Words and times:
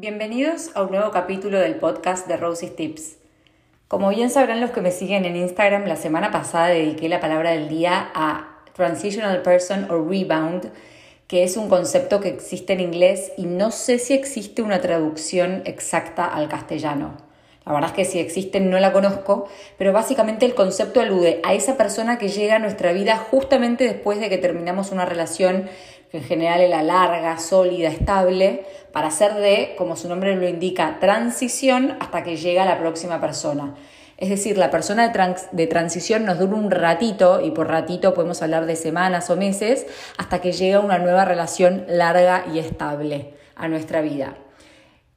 Bienvenidos 0.00 0.70
a 0.74 0.82
un 0.82 0.92
nuevo 0.92 1.10
capítulo 1.10 1.58
del 1.58 1.74
podcast 1.74 2.26
de 2.26 2.38
Rosie's 2.38 2.74
Tips. 2.74 3.18
Como 3.86 4.08
bien 4.08 4.30
sabrán 4.30 4.62
los 4.62 4.70
que 4.70 4.80
me 4.80 4.92
siguen 4.92 5.26
en 5.26 5.36
Instagram, 5.36 5.84
la 5.84 5.96
semana 5.96 6.30
pasada 6.30 6.68
dediqué 6.68 7.10
la 7.10 7.20
palabra 7.20 7.50
del 7.50 7.68
día 7.68 8.10
a 8.14 8.62
Transitional 8.72 9.42
Person 9.42 9.90
o 9.90 10.02
Rebound, 10.02 10.72
que 11.26 11.44
es 11.44 11.58
un 11.58 11.68
concepto 11.68 12.18
que 12.18 12.30
existe 12.30 12.72
en 12.72 12.80
inglés 12.80 13.32
y 13.36 13.44
no 13.44 13.70
sé 13.70 13.98
si 13.98 14.14
existe 14.14 14.62
una 14.62 14.80
traducción 14.80 15.60
exacta 15.66 16.24
al 16.24 16.48
castellano. 16.48 17.18
La 17.66 17.74
verdad 17.74 17.90
es 17.90 17.96
que 17.96 18.04
si 18.06 18.20
existe 18.20 18.58
no 18.58 18.80
la 18.80 18.94
conozco, 18.94 19.50
pero 19.76 19.92
básicamente 19.92 20.46
el 20.46 20.54
concepto 20.54 21.02
alude 21.02 21.42
a 21.44 21.52
esa 21.52 21.76
persona 21.76 22.16
que 22.16 22.30
llega 22.30 22.56
a 22.56 22.58
nuestra 22.58 22.92
vida 22.92 23.18
justamente 23.18 23.84
después 23.84 24.18
de 24.18 24.30
que 24.30 24.38
terminamos 24.38 24.92
una 24.92 25.04
relación 25.04 25.68
que 26.10 26.18
en 26.18 26.24
general 26.24 26.60
es 26.60 26.70
la 26.70 26.82
larga, 26.82 27.38
sólida, 27.38 27.88
estable, 27.88 28.64
para 28.92 29.08
hacer 29.08 29.34
de, 29.34 29.74
como 29.78 29.96
su 29.96 30.08
nombre 30.08 30.34
lo 30.34 30.48
indica, 30.48 30.98
transición 31.00 31.96
hasta 32.00 32.24
que 32.24 32.36
llega 32.36 32.64
la 32.64 32.78
próxima 32.78 33.20
persona. 33.20 33.74
Es 34.16 34.28
decir, 34.28 34.58
la 34.58 34.70
persona 34.70 35.08
de, 35.08 35.36
de, 35.52 35.66
transición 35.66 36.24
nos 36.26 36.38
dura 36.38 36.54
un 36.54 36.70
ratito, 36.70 37.40
y 37.40 37.52
por 37.52 37.68
ratito 37.68 38.12
podemos 38.12 38.42
hablar 38.42 38.66
de 38.66 38.76
semanas 38.76 39.30
o 39.30 39.36
meses, 39.36 39.86
hasta 40.18 40.40
que 40.40 40.52
llega 40.52 40.80
una 40.80 40.98
nueva 40.98 41.24
relación 41.24 41.84
larga 41.88 42.44
y 42.52 42.58
estable 42.58 43.34
a 43.54 43.68
nuestra 43.68 44.00
vida. 44.02 44.36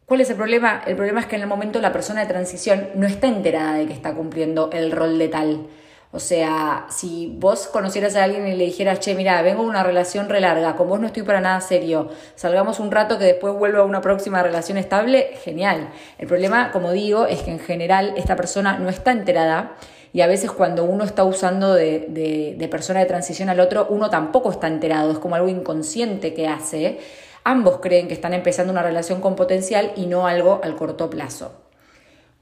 ¿Cuál 0.06 0.22
es 0.22 0.30
el 0.30 0.36
problema? 0.36 0.84
El 0.86 0.96
problema 0.96 1.22
es 1.22 1.26
que 1.26 1.36
en 1.36 1.42
el 1.42 1.48
momento 1.48 1.82
la 1.82 1.92
persona 1.92 2.22
de 2.22 2.28
transición 2.28 2.90
no 2.94 3.08
está 3.08 3.28
enterada 3.28 3.74
de 3.74 3.88
que 3.88 3.94
está 3.94 4.14
cumpliendo 4.14 4.70
el 4.72 4.92
rol 4.92 5.18
de 5.18 5.28
tal. 5.28 5.68
O 6.16 6.20
sea, 6.20 6.86
si 6.92 7.36
vos 7.40 7.66
conocieras 7.66 8.16
a 8.16 8.24
alguien 8.24 8.48
y 8.48 8.56
le 8.56 8.66
dijeras, 8.66 9.00
che, 9.00 9.16
mira, 9.16 9.42
vengo 9.42 9.64
de 9.64 9.70
una 9.70 9.82
relación 9.82 10.30
re 10.30 10.42
larga, 10.42 10.76
con 10.76 10.88
vos 10.88 11.00
no 11.00 11.08
estoy 11.08 11.24
para 11.24 11.42
nada 11.42 11.60
serio, 11.60 12.10
salgamos 12.36 12.80
un 12.80 12.92
rato 12.92 13.18
que 13.18 13.26
después 13.26 13.56
vuelva 13.56 13.80
a 13.80 13.84
una 13.84 14.00
próxima 14.00 14.44
relación 14.44 14.78
estable, 14.78 15.32
genial. 15.44 15.90
El 16.20 16.28
problema, 16.28 16.72
como 16.72 16.92
digo, 16.92 17.26
es 17.26 17.42
que 17.42 17.50
en 17.50 17.58
general 17.58 18.14
esta 18.16 18.36
persona 18.36 18.78
no 18.78 18.90
está 18.90 19.12
enterada 19.12 19.76
y 20.14 20.22
a 20.22 20.28
veces 20.28 20.52
cuando 20.52 20.84
uno 20.84 21.04
está 21.04 21.24
usando 21.24 21.74
de, 21.74 22.06
de, 22.10 22.58
de 22.60 22.68
persona 22.68 23.00
de 23.00 23.08
transición 23.08 23.50
al 23.50 23.60
otro, 23.60 23.88
uno 23.90 24.12
tampoco 24.12 24.52
está 24.52 24.68
enterado, 24.68 25.14
es 25.14 25.18
como 25.18 25.34
algo 25.34 25.48
inconsciente 25.48 26.36
que 26.36 26.48
hace. 26.48 27.00
Ambos 27.44 27.80
creen 27.82 28.08
que 28.08 28.14
están 28.14 28.36
empezando 28.36 28.72
una 28.72 28.84
relación 28.84 29.20
con 29.20 29.36
potencial 29.36 29.92
y 29.96 30.06
no 30.06 30.28
algo 30.28 30.62
al 30.64 30.76
corto 30.76 31.10
plazo. 31.10 31.63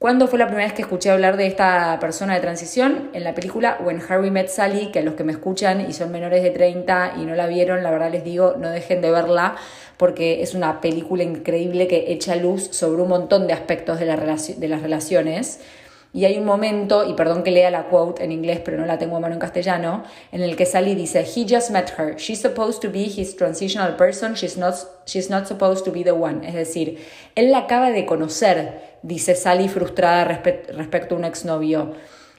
¿Cuándo 0.01 0.27
fue 0.27 0.39
la 0.39 0.47
primera 0.47 0.65
vez 0.65 0.73
que 0.73 0.81
escuché 0.81 1.11
hablar 1.11 1.37
de 1.37 1.45
esta 1.45 1.99
persona 1.99 2.33
de 2.33 2.39
transición? 2.39 3.11
En 3.13 3.23
la 3.23 3.35
película 3.35 3.77
When 3.85 4.01
Harry 4.09 4.31
Met 4.31 4.47
Sally, 4.47 4.87
que 4.87 4.97
a 4.97 5.01
los 5.03 5.13
que 5.13 5.23
me 5.23 5.31
escuchan 5.31 5.87
y 5.87 5.93
son 5.93 6.11
menores 6.11 6.41
de 6.41 6.49
30 6.49 7.17
y 7.21 7.25
no 7.25 7.35
la 7.35 7.45
vieron, 7.45 7.83
la 7.83 7.91
verdad 7.91 8.11
les 8.11 8.23
digo, 8.23 8.55
no 8.57 8.71
dejen 8.71 8.99
de 9.01 9.11
verla 9.11 9.57
porque 9.97 10.41
es 10.41 10.55
una 10.55 10.81
película 10.81 11.21
increíble 11.21 11.87
que 11.87 12.11
echa 12.11 12.35
luz 12.35 12.69
sobre 12.71 13.03
un 13.03 13.09
montón 13.09 13.45
de 13.45 13.53
aspectos 13.53 13.99
de, 13.99 14.07
la 14.07 14.15
de 14.17 14.67
las 14.67 14.81
relaciones. 14.81 15.59
Y 16.13 16.25
hay 16.25 16.39
un 16.39 16.45
momento, 16.45 17.07
y 17.07 17.13
perdón 17.13 17.43
que 17.43 17.51
lea 17.51 17.69
la 17.69 17.83
quote 17.83 18.23
en 18.23 18.31
inglés, 18.31 18.59
pero 18.65 18.77
no 18.77 18.87
la 18.87 18.97
tengo 18.97 19.17
a 19.17 19.19
mano 19.19 19.35
en 19.35 19.39
castellano, 19.39 20.03
en 20.31 20.41
el 20.41 20.55
que 20.55 20.65
Sally 20.65 20.95
dice, 20.95 21.21
He 21.23 21.45
just 21.47 21.69
met 21.69 21.93
her. 21.99 22.15
She's 22.17 22.41
supposed 22.41 22.81
to 22.81 22.89
be 22.89 23.03
his 23.03 23.35
transitional 23.35 23.95
person. 23.95 24.33
She's 24.33 24.57
not, 24.57 24.73
she's 25.05 25.29
not 25.29 25.47
supposed 25.47 25.85
to 25.85 25.91
be 25.91 26.03
the 26.03 26.11
one. 26.11 26.45
Es 26.45 26.55
decir, 26.55 26.97
él 27.35 27.51
la 27.51 27.59
acaba 27.59 27.91
de 27.91 28.05
conocer 28.05 28.90
dice 29.03 29.35
Sally 29.35 29.67
frustrada 29.67 30.25
respecto 30.25 31.15
a 31.15 31.17
un 31.17 31.25
exnovio. 31.25 31.93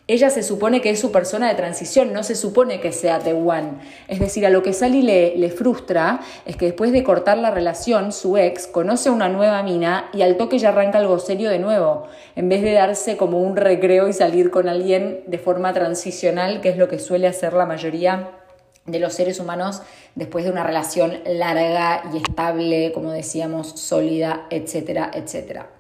Ella 0.09 0.31
se 0.31 0.43
supone 0.43 0.81
que 0.81 0.91
es 0.91 1.01
su 1.01 1.13
persona 1.13 1.49
de 1.49 1.55
transición, 1.55 2.13
no 2.13 2.25
se 2.25 2.35
supone 2.35 2.81
que 2.81 2.91
sea 2.91 3.21
The 3.21 3.35
One. 3.35 3.75
Es 4.09 4.19
decir, 4.19 4.45
a 4.45 4.51
lo 4.51 4.63
que 4.63 4.73
Sally 4.73 5.01
le, 5.01 5.37
le, 5.37 5.49
frustra 5.49 6.21
es 6.45 6.57
que 6.57 6.67
después 6.67 6.91
de 6.91 7.05
cortar 7.05 7.39
la 7.39 7.53
relación, 7.53 8.11
su 8.11 8.37
ex 8.37 8.67
conoce 8.67 9.11
una 9.11 9.29
nueva 9.29 9.63
mina 9.63 10.11
y 10.13 10.23
al 10.23 10.37
toque 10.37 10.59
ya 10.59 10.71
arranca 10.71 10.99
algo 10.99 11.21
serio 11.21 11.51
de 11.51 11.61
nuevo, 11.61 12.09
en 12.35 12.49
vez 12.49 12.63
de 12.63 12.73
darse 12.73 13.17
como 13.17 13.41
un 13.41 13.57
recreo 13.57 14.09
y 14.09 14.13
salir 14.13 14.51
con 14.51 14.69
alguien 14.69 15.23
de 15.29 15.39
forma 15.39 15.73
transicional, 15.73 16.61
que 16.61 16.71
es 16.71 16.77
lo 16.77 16.89
que 16.89 16.99
suele 16.99 17.29
hacer 17.29 17.53
la 17.53 17.65
mayoría 17.65 18.33
de 18.87 18.99
los 18.99 19.15
seres 19.15 19.39
humanos 19.39 19.83
después 20.17 20.45
de 20.45 20.51
una 20.51 20.65
relación 20.65 21.21
larga 21.25 22.03
y 22.13 22.17
estable, 22.17 22.91
como 22.93 23.13
decíamos, 23.13 23.69
sólida, 23.81 24.47
etcétera, 24.51 25.13
etcétera. 25.15 25.71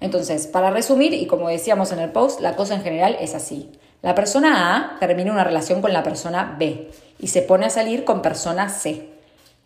Entonces, 0.00 0.46
para 0.46 0.70
resumir, 0.70 1.12
y 1.12 1.26
como 1.26 1.48
decíamos 1.48 1.92
en 1.92 1.98
el 1.98 2.10
post, 2.10 2.40
la 2.40 2.56
cosa 2.56 2.74
en 2.74 2.82
general 2.82 3.16
es 3.20 3.34
así. 3.34 3.70
La 4.02 4.14
persona 4.14 4.76
A 4.76 4.98
termina 5.00 5.32
una 5.32 5.44
relación 5.44 5.80
con 5.82 5.92
la 5.92 6.04
persona 6.04 6.56
B 6.58 6.90
y 7.18 7.26
se 7.28 7.42
pone 7.42 7.66
a 7.66 7.70
salir 7.70 8.04
con 8.04 8.22
persona 8.22 8.68
C. 8.68 9.08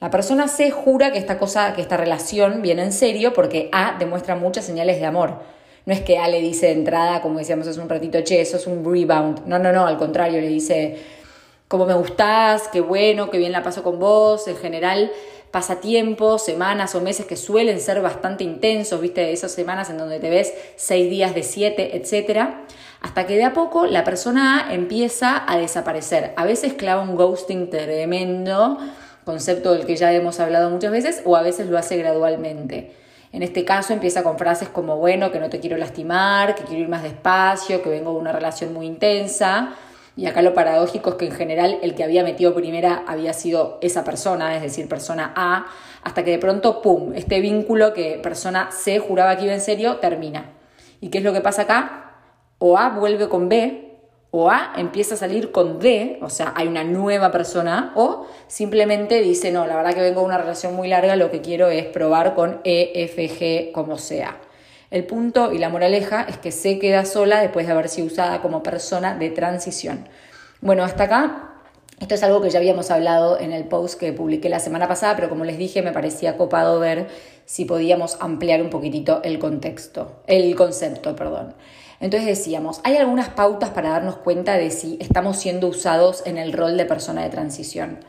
La 0.00 0.10
persona 0.10 0.48
C 0.48 0.70
jura 0.70 1.12
que 1.12 1.18
esta 1.18 1.38
cosa, 1.38 1.74
que 1.74 1.82
esta 1.82 1.96
relación 1.96 2.62
viene 2.62 2.82
en 2.82 2.92
serio 2.92 3.34
porque 3.34 3.68
A 3.72 3.96
demuestra 3.98 4.34
muchas 4.34 4.64
señales 4.64 4.98
de 5.00 5.06
amor. 5.06 5.40
No 5.84 5.92
es 5.92 6.00
que 6.00 6.18
A 6.18 6.28
le 6.28 6.40
dice 6.40 6.66
de 6.66 6.72
entrada, 6.72 7.20
como 7.20 7.38
decíamos 7.38 7.66
hace 7.66 7.80
un 7.80 7.88
ratito, 7.88 8.20
che, 8.22 8.40
eso 8.40 8.56
es 8.56 8.66
un 8.66 8.84
rebound. 8.84 9.46
No, 9.46 9.58
no, 9.58 9.70
no, 9.70 9.86
al 9.86 9.98
contrario, 9.98 10.40
le 10.40 10.48
dice, 10.48 10.96
como 11.68 11.86
me 11.86 11.94
gustás, 11.94 12.68
qué 12.68 12.80
bueno, 12.80 13.30
qué 13.30 13.38
bien 13.38 13.52
la 13.52 13.62
paso 13.62 13.82
con 13.82 13.98
vos. 13.98 14.48
En 14.48 14.56
general, 14.56 15.12
pasatiempos, 15.52 16.44
semanas 16.44 16.94
o 16.94 17.00
meses 17.00 17.26
que 17.26 17.36
suelen 17.36 17.78
ser 17.78 18.00
bastante 18.00 18.42
intensos, 18.42 19.00
viste, 19.00 19.32
esas 19.32 19.52
semanas 19.52 19.90
en 19.90 19.98
donde 19.98 20.18
te 20.18 20.30
ves 20.30 20.52
seis 20.76 21.08
días 21.10 21.34
de 21.34 21.42
siete, 21.42 21.96
etcétera, 21.96 22.62
hasta 23.02 23.26
que 23.26 23.36
de 23.36 23.44
a 23.44 23.52
poco 23.52 23.86
la 23.86 24.02
persona 24.02 24.66
A 24.66 24.74
empieza 24.74 25.44
a 25.46 25.58
desaparecer. 25.58 26.32
A 26.36 26.46
veces 26.46 26.72
clava 26.72 27.02
un 27.02 27.16
ghosting 27.16 27.68
tremendo, 27.68 28.78
concepto 29.24 29.74
del 29.74 29.84
que 29.84 29.94
ya 29.94 30.12
hemos 30.12 30.40
hablado 30.40 30.70
muchas 30.70 30.90
veces, 30.90 31.22
o 31.26 31.36
a 31.36 31.42
veces 31.42 31.68
lo 31.68 31.76
hace 31.76 31.98
gradualmente. 31.98 32.96
En 33.30 33.42
este 33.42 33.64
caso 33.64 33.92
empieza 33.92 34.22
con 34.22 34.38
frases 34.38 34.70
como, 34.70 34.96
bueno, 34.96 35.30
que 35.30 35.38
no 35.38 35.50
te 35.50 35.60
quiero 35.60 35.76
lastimar, 35.76 36.54
que 36.54 36.64
quiero 36.64 36.82
ir 36.82 36.88
más 36.88 37.02
despacio, 37.02 37.82
que 37.82 37.90
vengo 37.90 38.12
de 38.12 38.18
una 38.18 38.32
relación 38.32 38.72
muy 38.72 38.86
intensa 38.86 39.74
y 40.16 40.26
acá 40.26 40.42
lo 40.42 40.52
paradójico 40.54 41.10
es 41.10 41.16
que 41.16 41.26
en 41.26 41.32
general 41.32 41.78
el 41.82 41.94
que 41.94 42.04
había 42.04 42.22
metido 42.22 42.54
primera 42.54 43.04
había 43.06 43.32
sido 43.32 43.78
esa 43.80 44.04
persona, 44.04 44.54
es 44.56 44.62
decir, 44.62 44.88
persona 44.88 45.32
A, 45.34 45.66
hasta 46.02 46.22
que 46.22 46.32
de 46.32 46.38
pronto, 46.38 46.82
¡pum!, 46.82 47.12
este 47.14 47.40
vínculo 47.40 47.94
que 47.94 48.20
persona 48.22 48.70
C 48.72 48.98
juraba 48.98 49.36
que 49.36 49.44
iba 49.44 49.54
en 49.54 49.60
serio 49.60 49.96
termina. 49.96 50.50
¿Y 51.00 51.08
qué 51.08 51.18
es 51.18 51.24
lo 51.24 51.32
que 51.32 51.40
pasa 51.40 51.62
acá? 51.62 52.16
O 52.58 52.76
A 52.76 52.90
vuelve 52.90 53.28
con 53.28 53.48
B, 53.48 53.98
o 54.30 54.50
A 54.50 54.72
empieza 54.76 55.14
a 55.14 55.18
salir 55.18 55.50
con 55.50 55.78
D, 55.78 56.18
o 56.22 56.28
sea, 56.28 56.52
hay 56.56 56.68
una 56.68 56.84
nueva 56.84 57.30
persona, 57.30 57.92
o 57.96 58.26
simplemente 58.48 59.20
dice, 59.20 59.50
no, 59.50 59.66
la 59.66 59.76
verdad 59.76 59.94
que 59.94 60.00
vengo 60.00 60.20
de 60.20 60.26
una 60.26 60.38
relación 60.38 60.74
muy 60.74 60.88
larga, 60.88 61.16
lo 61.16 61.30
que 61.30 61.40
quiero 61.40 61.68
es 61.68 61.86
probar 61.86 62.34
con 62.34 62.60
E, 62.64 62.92
F, 62.94 63.28
G, 63.28 63.72
como 63.72 63.96
sea. 63.96 64.38
El 64.92 65.04
punto 65.06 65.54
y 65.54 65.58
la 65.58 65.70
moraleja 65.70 66.26
es 66.28 66.36
que 66.36 66.52
se 66.52 66.78
queda 66.78 67.06
sola 67.06 67.40
después 67.40 67.66
de 67.66 67.72
haber 67.72 67.88
sido 67.88 68.08
usada 68.08 68.42
como 68.42 68.62
persona 68.62 69.16
de 69.16 69.30
transición. 69.30 70.06
Bueno, 70.60 70.84
hasta 70.84 71.04
acá 71.04 71.52
esto 71.98 72.14
es 72.14 72.22
algo 72.22 72.42
que 72.42 72.50
ya 72.50 72.58
habíamos 72.58 72.90
hablado 72.90 73.40
en 73.40 73.52
el 73.52 73.64
post 73.64 73.98
que 73.98 74.12
publiqué 74.12 74.50
la 74.50 74.58
semana 74.58 74.88
pasada, 74.88 75.16
pero 75.16 75.30
como 75.30 75.46
les 75.46 75.56
dije, 75.56 75.80
me 75.80 75.92
parecía 75.92 76.36
copado 76.36 76.78
ver 76.78 77.06
si 77.46 77.64
podíamos 77.64 78.18
ampliar 78.20 78.60
un 78.60 78.68
poquitito 78.68 79.22
el 79.24 79.38
contexto, 79.38 80.20
el 80.26 80.54
concepto, 80.56 81.16
perdón. 81.16 81.54
Entonces 81.98 82.28
decíamos, 82.28 82.82
hay 82.84 82.98
algunas 82.98 83.30
pautas 83.30 83.70
para 83.70 83.88
darnos 83.88 84.16
cuenta 84.16 84.58
de 84.58 84.70
si 84.70 84.98
estamos 85.00 85.38
siendo 85.38 85.68
usados 85.68 86.22
en 86.26 86.36
el 86.36 86.52
rol 86.52 86.76
de 86.76 86.84
persona 86.84 87.22
de 87.22 87.30
transición. 87.30 88.00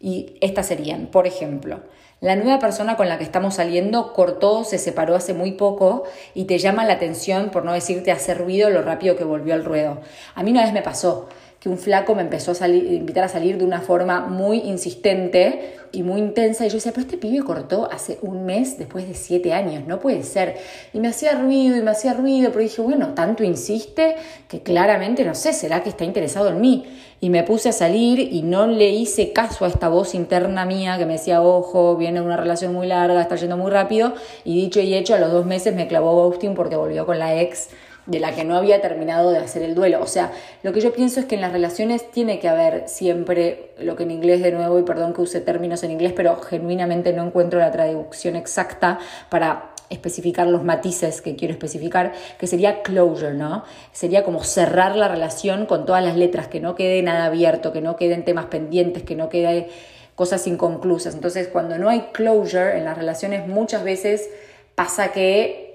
Y 0.00 0.36
estas 0.42 0.66
serían, 0.66 1.06
por 1.06 1.26
ejemplo, 1.26 1.80
la 2.20 2.34
nueva 2.34 2.58
persona 2.58 2.96
con 2.96 3.08
la 3.10 3.18
que 3.18 3.24
estamos 3.24 3.56
saliendo 3.56 4.14
cortó, 4.14 4.64
se 4.64 4.78
separó 4.78 5.14
hace 5.14 5.34
muy 5.34 5.52
poco 5.52 6.04
y 6.34 6.44
te 6.44 6.58
llama 6.58 6.84
la 6.84 6.94
atención, 6.94 7.50
por 7.50 7.64
no 7.64 7.74
decirte 7.74 8.10
hacer 8.10 8.38
ruido, 8.38 8.70
lo 8.70 8.80
rápido 8.80 9.16
que 9.16 9.24
volvió 9.24 9.52
al 9.52 9.66
ruedo. 9.66 10.00
A 10.34 10.42
mí 10.42 10.50
una 10.50 10.64
vez 10.64 10.72
me 10.72 10.80
pasó 10.80 11.28
que 11.60 11.68
un 11.68 11.78
flaco 11.78 12.14
me 12.14 12.22
empezó 12.22 12.50
a 12.50 12.54
salir, 12.54 12.92
invitar 12.92 13.24
a 13.24 13.28
salir 13.28 13.56
de 13.58 13.64
una 13.64 13.80
forma 13.80 14.20
muy 14.20 14.58
insistente 14.58 15.74
y 15.90 16.02
muy 16.02 16.20
intensa. 16.20 16.66
Y 16.66 16.68
yo 16.68 16.74
decía, 16.74 16.92
pero 16.92 17.06
este 17.06 17.16
pibe 17.16 17.42
cortó 17.42 17.88
hace 17.90 18.18
un 18.20 18.44
mes 18.44 18.78
después 18.78 19.08
de 19.08 19.14
siete 19.14 19.54
años, 19.54 19.86
no 19.86 19.98
puede 19.98 20.22
ser. 20.22 20.56
Y 20.92 21.00
me 21.00 21.08
hacía 21.08 21.32
ruido 21.32 21.76
y 21.76 21.80
me 21.80 21.90
hacía 21.90 22.12
ruido, 22.12 22.50
pero 22.50 22.62
dije, 22.62 22.82
bueno, 22.82 23.14
tanto 23.14 23.42
insiste 23.42 24.16
que 24.48 24.62
claramente, 24.62 25.24
no 25.24 25.34
sé, 25.34 25.52
será 25.52 25.82
que 25.82 25.88
está 25.88 26.04
interesado 26.04 26.50
en 26.50 26.60
mí. 26.60 26.84
Y 27.18 27.30
me 27.30 27.42
puse 27.42 27.70
a 27.70 27.72
salir 27.72 28.20
y 28.20 28.42
no 28.42 28.66
le 28.66 28.90
hice 28.90 29.32
caso 29.32 29.64
a 29.64 29.68
esta 29.68 29.88
voz 29.88 30.14
interna 30.14 30.66
mía 30.66 30.98
que 30.98 31.06
me 31.06 31.14
decía, 31.14 31.40
ojo, 31.40 31.96
viene 31.96 32.20
una 32.20 32.36
relación 32.36 32.74
muy 32.74 32.86
larga, 32.86 33.22
está 33.22 33.36
yendo 33.36 33.56
muy 33.56 33.70
rápido. 33.70 34.12
Y 34.44 34.60
dicho 34.60 34.80
y 34.80 34.94
hecho, 34.94 35.14
a 35.14 35.18
los 35.18 35.32
dos 35.32 35.46
meses 35.46 35.74
me 35.74 35.88
clavó 35.88 36.12
ghosting 36.12 36.54
porque 36.54 36.76
volvió 36.76 37.06
con 37.06 37.18
la 37.18 37.40
ex 37.40 37.70
de 38.06 38.20
la 38.20 38.34
que 38.34 38.44
no 38.44 38.56
había 38.56 38.80
terminado 38.80 39.30
de 39.30 39.38
hacer 39.38 39.62
el 39.62 39.74
duelo. 39.74 40.00
O 40.00 40.06
sea, 40.06 40.32
lo 40.62 40.72
que 40.72 40.80
yo 40.80 40.92
pienso 40.92 41.20
es 41.20 41.26
que 41.26 41.34
en 41.34 41.40
las 41.40 41.52
relaciones 41.52 42.10
tiene 42.10 42.38
que 42.38 42.48
haber 42.48 42.88
siempre 42.88 43.72
lo 43.78 43.96
que 43.96 44.04
en 44.04 44.12
inglés 44.12 44.42
de 44.42 44.52
nuevo, 44.52 44.78
y 44.78 44.82
perdón 44.82 45.12
que 45.12 45.22
use 45.22 45.40
términos 45.40 45.82
en 45.82 45.90
inglés, 45.90 46.12
pero 46.14 46.36
genuinamente 46.40 47.12
no 47.12 47.24
encuentro 47.24 47.58
la 47.58 47.70
traducción 47.72 48.36
exacta 48.36 48.98
para 49.28 49.72
especificar 49.88 50.46
los 50.48 50.64
matices 50.64 51.20
que 51.22 51.36
quiero 51.36 51.52
especificar, 51.52 52.12
que 52.38 52.46
sería 52.46 52.82
closure, 52.82 53.34
¿no? 53.34 53.64
Sería 53.92 54.24
como 54.24 54.42
cerrar 54.42 54.96
la 54.96 55.08
relación 55.08 55.66
con 55.66 55.86
todas 55.86 56.02
las 56.02 56.16
letras, 56.16 56.48
que 56.48 56.60
no 56.60 56.74
quede 56.74 57.02
nada 57.02 57.26
abierto, 57.26 57.72
que 57.72 57.80
no 57.80 57.96
queden 57.96 58.24
temas 58.24 58.46
pendientes, 58.46 59.04
que 59.04 59.14
no 59.14 59.28
quede 59.28 59.68
cosas 60.16 60.46
inconclusas. 60.46 61.14
Entonces, 61.14 61.48
cuando 61.48 61.78
no 61.78 61.88
hay 61.88 62.08
closure 62.12 62.78
en 62.78 62.84
las 62.84 62.96
relaciones, 62.96 63.46
muchas 63.46 63.84
veces 63.84 64.28
pasa 64.74 65.12
que 65.12 65.65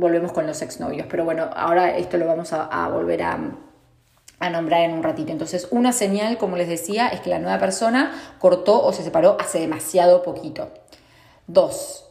volvemos 0.00 0.32
con 0.32 0.46
los 0.46 0.60
exnovios. 0.62 1.06
Pero 1.08 1.24
bueno, 1.24 1.50
ahora 1.54 1.96
esto 1.96 2.16
lo 2.16 2.26
vamos 2.26 2.52
a, 2.52 2.88
volver 2.88 3.22
a, 3.22 3.38
a 4.40 4.50
nombrar 4.50 4.80
en 4.82 4.92
un 4.92 5.02
ratito. 5.02 5.30
Entonces, 5.30 5.68
una 5.70 5.92
señal, 5.92 6.38
como 6.38 6.56
les 6.56 6.68
decía, 6.68 7.08
es 7.08 7.20
que 7.20 7.30
la 7.30 7.38
nueva 7.38 7.58
persona 7.58 8.12
cortó 8.38 8.82
o 8.82 8.92
se 8.92 9.02
separó 9.02 9.36
hace 9.38 9.60
demasiado 9.60 10.22
poquito. 10.22 10.68
Dos, 11.46 12.09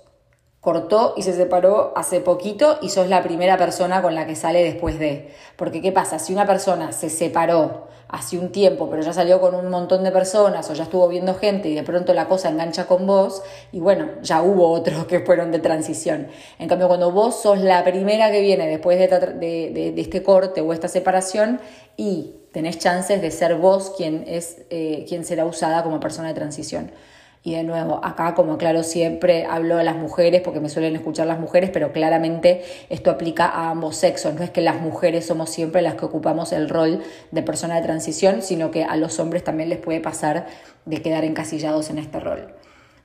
cortó 0.61 1.13
y 1.15 1.23
se 1.23 1.33
separó 1.33 1.93
hace 1.95 2.19
poquito 2.19 2.77
y 2.81 2.89
sos 2.89 3.07
la 3.07 3.23
primera 3.23 3.57
persona 3.57 4.01
con 4.01 4.15
la 4.15 4.25
que 4.25 4.35
sale 4.35 4.63
después 4.63 4.99
de. 4.99 5.33
Porque 5.55 5.81
¿qué 5.81 5.91
pasa? 5.91 6.19
Si 6.19 6.33
una 6.33 6.45
persona 6.45 6.91
se 6.91 7.09
separó 7.09 7.87
hace 8.09 8.39
un 8.39 8.51
tiempo, 8.51 8.89
pero 8.89 9.03
ya 9.03 9.13
salió 9.13 9.39
con 9.39 9.53
un 9.53 9.69
montón 9.69 10.03
de 10.03 10.11
personas 10.11 10.67
o 10.69 10.73
ya 10.73 10.83
estuvo 10.83 11.07
viendo 11.07 11.35
gente 11.35 11.69
y 11.69 11.75
de 11.75 11.83
pronto 11.83 12.13
la 12.15 12.27
cosa 12.27 12.49
engancha 12.49 12.87
con 12.87 13.05
vos, 13.05 13.43
y 13.71 13.79
bueno, 13.79 14.09
ya 14.23 14.41
hubo 14.41 14.71
otros 14.71 15.05
que 15.05 15.19
fueron 15.19 15.51
de 15.51 15.59
transición. 15.59 16.27
En 16.57 16.67
cambio, 16.67 16.87
cuando 16.87 17.11
vos 17.11 17.39
sos 17.39 17.59
la 17.59 17.83
primera 17.83 18.31
que 18.31 18.41
viene 18.41 18.67
después 18.67 18.97
de, 18.97 19.93
este 19.95 20.23
corte 20.23 20.61
o 20.61 20.73
esta 20.73 20.87
separación 20.87 21.61
y 21.97 22.33
tenés 22.51 22.79
chances 22.79 23.21
de 23.21 23.29
ser 23.29 23.55
vos 23.55 23.93
quien, 23.95 24.23
es, 24.27 24.63
eh, 24.71 25.05
quien 25.07 25.23
será 25.23 25.45
usada 25.45 25.83
como 25.83 25.99
persona 25.99 26.29
de 26.29 26.33
transición. 26.33 26.91
Y 27.41 27.53
de 27.53 27.63
nuevo, 27.63 28.01
acá 28.03 28.35
como 28.35 28.53
aclaro 28.53 28.83
siempre, 28.83 29.45
hablo 29.45 29.77
a 29.77 29.83
las 29.83 29.95
mujeres 29.95 30.41
porque 30.41 30.59
me 30.59 30.67
suelen 30.67 30.95
escuchar 30.95 31.25
las 31.25 31.39
mujeres, 31.39 31.69
pero 31.71 31.93
claramente 31.93 32.63
esto 32.89 33.11
aplica 33.11 33.45
a 33.45 33.69
ambos 33.69 33.95
sexos. 33.95 34.33
No 34.33 34.43
es 34.43 34.49
que 34.49 34.59
las 34.59 34.81
mujeres 34.81 35.25
somos 35.25 35.49
siempre 35.49 35.81
las 35.81 35.95
que 35.95 36.03
ocupamos 36.03 36.51
el 36.51 36.67
rol 36.67 37.01
de 37.31 37.41
persona 37.41 37.75
de 37.77 37.81
transición, 37.81 38.41
sino 38.41 38.71
que 38.71 38.83
a 38.83 38.97
los 38.97 39.19
hombres 39.19 39.43
también 39.43 39.69
les 39.69 39.79
puede 39.79 40.01
pasar 40.01 40.47
de 40.85 41.01
quedar 41.01 41.23
encasillados 41.23 41.89
en 41.89 41.99
este 41.99 42.19
rol. 42.19 42.58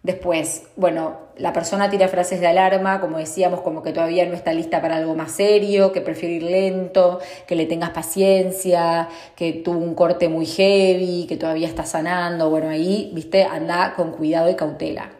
Después, 0.05 0.65
bueno, 0.77 1.17
la 1.39 1.55
persona 1.55 1.89
tira 1.89 2.09
frases 2.09 2.39
de 2.39 2.47
alarma, 2.47 3.01
como 3.01 3.17
decíamos, 3.17 3.63
como 3.63 3.83
que 3.83 3.91
todavía 3.91 4.27
no 4.27 4.35
está 4.35 4.53
lista 4.53 4.83
para 4.83 4.97
algo 4.97 5.15
más 5.15 5.33
serio, 5.33 5.93
que 5.93 6.03
prefiere 6.03 6.35
ir 6.35 6.43
lento, 6.43 7.21
que 7.47 7.57
le 7.57 7.65
tengas 7.65 7.89
paciencia, 7.89 9.09
que 9.35 9.55
tuvo 9.55 9.79
un 9.79 9.95
corte 9.95 10.29
muy 10.29 10.45
heavy, 10.45 11.25
que 11.27 11.39
todavía 11.39 11.67
está 11.67 11.87
sanando. 11.87 12.51
Bueno, 12.51 12.69
ahí, 12.69 13.13
viste, 13.15 13.45
anda 13.45 13.95
con 13.97 14.13
cuidado 14.13 14.51
y 14.51 14.57
cautela. 14.57 15.11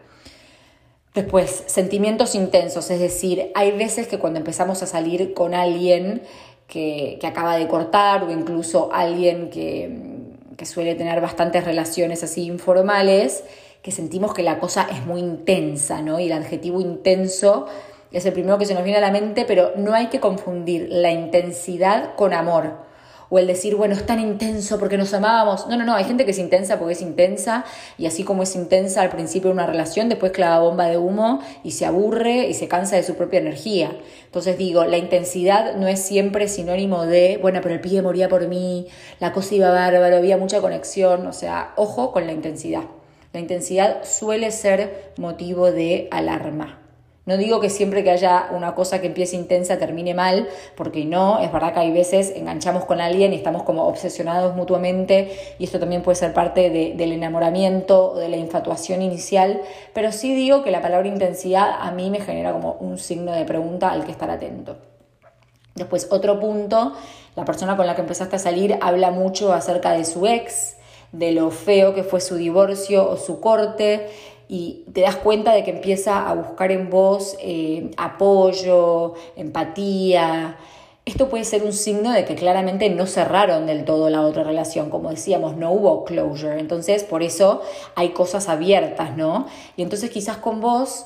Después, 1.15 1.63
sentimientos 1.65 2.35
intensos, 2.35 2.91
es 2.91 2.99
decir, 2.99 3.51
hay 3.55 3.71
veces 3.71 4.07
que 4.07 4.19
cuando 4.19 4.37
empezamos 4.37 4.83
a 4.83 4.85
salir 4.85 5.33
con 5.33 5.55
alguien 5.55 6.21
que, 6.67 7.17
acaba 7.23 7.57
de 7.57 7.67
cortar 7.67 8.23
o 8.23 8.29
incluso 8.29 8.91
alguien 8.93 9.49
que, 9.49 9.97
que 10.55 10.65
suele 10.67 10.93
tener 10.93 11.21
bastantes 11.21 11.65
relaciones 11.65 12.21
así 12.21 12.45
informales, 12.45 13.43
que 13.85 13.91
sentimos 13.91 14.33
que 14.33 14.41
la 14.41 14.57
cosa 14.57 14.87
es 14.91 15.05
muy 15.05 15.19
intensa, 15.19 16.01
¿no? 16.01 16.19
Y 16.19 16.25
el 16.25 16.31
adjetivo 16.31 16.81
intenso 16.81 17.67
es 18.11 18.25
el 18.25 18.33
primero 18.33 18.57
que 18.57 18.65
se 18.65 18.73
nos 18.73 18.83
viene 18.83 18.97
a 18.97 19.01
la 19.01 19.11
mente, 19.11 19.45
pero 19.45 19.73
no 19.75 19.93
hay 19.93 20.07
que 20.07 20.19
confundir 20.19 20.87
la 20.89 21.11
intensidad 21.11 22.15
con 22.15 22.33
amor. 22.33 22.77
O 23.29 23.37
el 23.37 23.45
decir, 23.45 23.75
bueno, 23.75 23.93
es 23.93 24.03
tan 24.03 24.19
intenso 24.19 24.79
porque 24.79 24.97
nos 24.97 25.13
amábamos. 25.13 25.67
No, 25.67 25.77
no, 25.77 25.85
no, 25.85 25.93
hay 25.93 26.03
gente 26.05 26.25
que 26.25 26.31
es 26.31 26.39
intensa 26.39 26.79
porque 26.79 26.93
es 26.93 27.03
intensa 27.03 27.63
y 27.99 28.07
así 28.07 28.23
como 28.23 28.41
es 28.41 28.55
intensa 28.55 29.03
al 29.03 29.11
principio 29.11 29.49
de 29.49 29.53
una 29.53 29.67
relación, 29.67 30.09
después 30.09 30.31
clava 30.31 30.57
bomba 30.63 30.87
de 30.87 30.97
humo 30.97 31.41
y 31.63 31.69
se 31.69 31.85
aburre 31.85 32.47
y 32.47 32.55
se 32.55 32.67
cansa 32.67 32.95
de 32.95 33.03
su 33.03 33.13
propia 33.13 33.39
energía. 33.39 33.95
Entonces 34.25 34.57
digo, 34.57 34.85
la 34.85 34.97
intensidad 34.97 35.75
no 35.75 35.87
es 35.87 35.99
siempre 35.99 36.47
sinónimo 36.47 37.05
de, 37.05 37.37
bueno, 37.39 37.59
pero 37.61 37.75
el 37.75 37.81
pibe 37.81 38.01
moría 38.01 38.29
por 38.29 38.47
mí, 38.47 38.87
la 39.19 39.31
cosa 39.31 39.53
iba 39.53 39.69
bárbaro, 39.69 40.17
había 40.17 40.37
mucha 40.37 40.59
conexión, 40.59 41.27
o 41.27 41.33
sea, 41.33 41.73
ojo 41.75 42.11
con 42.11 42.25
la 42.25 42.33
intensidad. 42.33 42.85
La 43.35 43.41
intensidad 43.41 44.05
suele 44.05 44.49
ser 44.49 45.11
motivo 45.17 45.69
de 45.69 46.07
alarma. 46.09 46.79
No 47.25 47.35
digo 47.35 47.59
que 47.59 47.69
siempre 47.69 48.01
que 48.01 48.11
haya 48.11 48.47
una 48.55 48.75
cosa 48.75 49.01
que 49.01 49.07
empiece 49.07 49.35
intensa 49.35 49.77
termine 49.77 50.13
mal, 50.13 50.47
porque 50.77 51.03
no, 51.03 51.39
es 51.39 51.51
verdad 51.51 51.73
que 51.73 51.81
hay 51.81 51.91
veces 51.91 52.31
enganchamos 52.33 52.85
con 52.85 53.01
alguien 53.01 53.33
y 53.33 53.35
estamos 53.35 53.63
como 53.63 53.87
obsesionados 53.87 54.55
mutuamente 54.55 55.37
y 55.59 55.65
esto 55.65 55.81
también 55.81 56.01
puede 56.01 56.15
ser 56.15 56.33
parte 56.33 56.69
del 56.69 57.11
enamoramiento 57.11 58.13
o 58.13 58.15
de 58.15 58.29
la 58.29 58.37
infatuación 58.37 59.01
inicial, 59.01 59.59
pero 59.93 60.13
sí 60.13 60.33
digo 60.33 60.63
que 60.63 60.71
la 60.71 60.81
palabra 60.81 61.09
intensidad 61.09 61.75
a 61.77 61.91
mí 61.91 62.09
me 62.09 62.21
genera 62.21 62.53
como 62.53 62.77
un 62.79 62.97
signo 62.97 63.33
de 63.33 63.43
pregunta 63.43 63.91
al 63.91 64.05
que 64.05 64.11
estar 64.11 64.31
atento. 64.31 64.77
Después, 65.75 66.07
otro 66.09 66.39
punto, 66.39 66.93
la 67.35 67.43
persona 67.43 67.75
con 67.75 67.85
la 67.85 67.95
que 67.95 68.01
empezaste 68.01 68.37
a 68.37 68.39
salir 68.39 68.79
habla 68.79 69.11
mucho 69.11 69.51
acerca 69.51 69.91
de 69.91 70.05
su 70.05 70.25
ex, 70.25 70.74
de 71.17 71.31
lo 71.31 71.51
feo 71.51 71.93
que 71.93 72.03
fue 72.03 72.21
su 72.21 72.35
divorcio 72.35 73.09
o 73.09 73.17
su 73.17 73.39
corte 73.39 74.07
y 74.47 74.85
te 74.93 75.01
das 75.01 75.15
cuenta 75.15 75.53
de 75.53 75.63
que 75.63 75.71
empieza 75.71 76.29
a 76.29 76.33
buscar 76.33 76.71
en 76.71 76.89
vos 76.89 77.35
eh, 77.41 77.91
apoyo, 77.97 79.13
empatía. 79.35 80.57
Esto 81.05 81.29
puede 81.29 81.43
ser 81.43 81.63
un 81.63 81.73
signo 81.73 82.11
de 82.11 82.25
que 82.25 82.35
claramente 82.35 82.89
no 82.89 83.05
cerraron 83.05 83.65
del 83.65 83.85
todo 83.85 84.09
la 84.09 84.21
otra 84.21 84.43
relación, 84.43 84.89
como 84.89 85.09
decíamos, 85.09 85.55
no 85.55 85.71
hubo 85.71 86.03
closure, 86.03 86.59
entonces 86.59 87.03
por 87.03 87.21
eso 87.23 87.61
hay 87.95 88.09
cosas 88.09 88.49
abiertas, 88.49 89.15
¿no? 89.15 89.47
Y 89.77 89.83
entonces 89.83 90.09
quizás 90.09 90.37
con 90.37 90.61
vos 90.61 91.05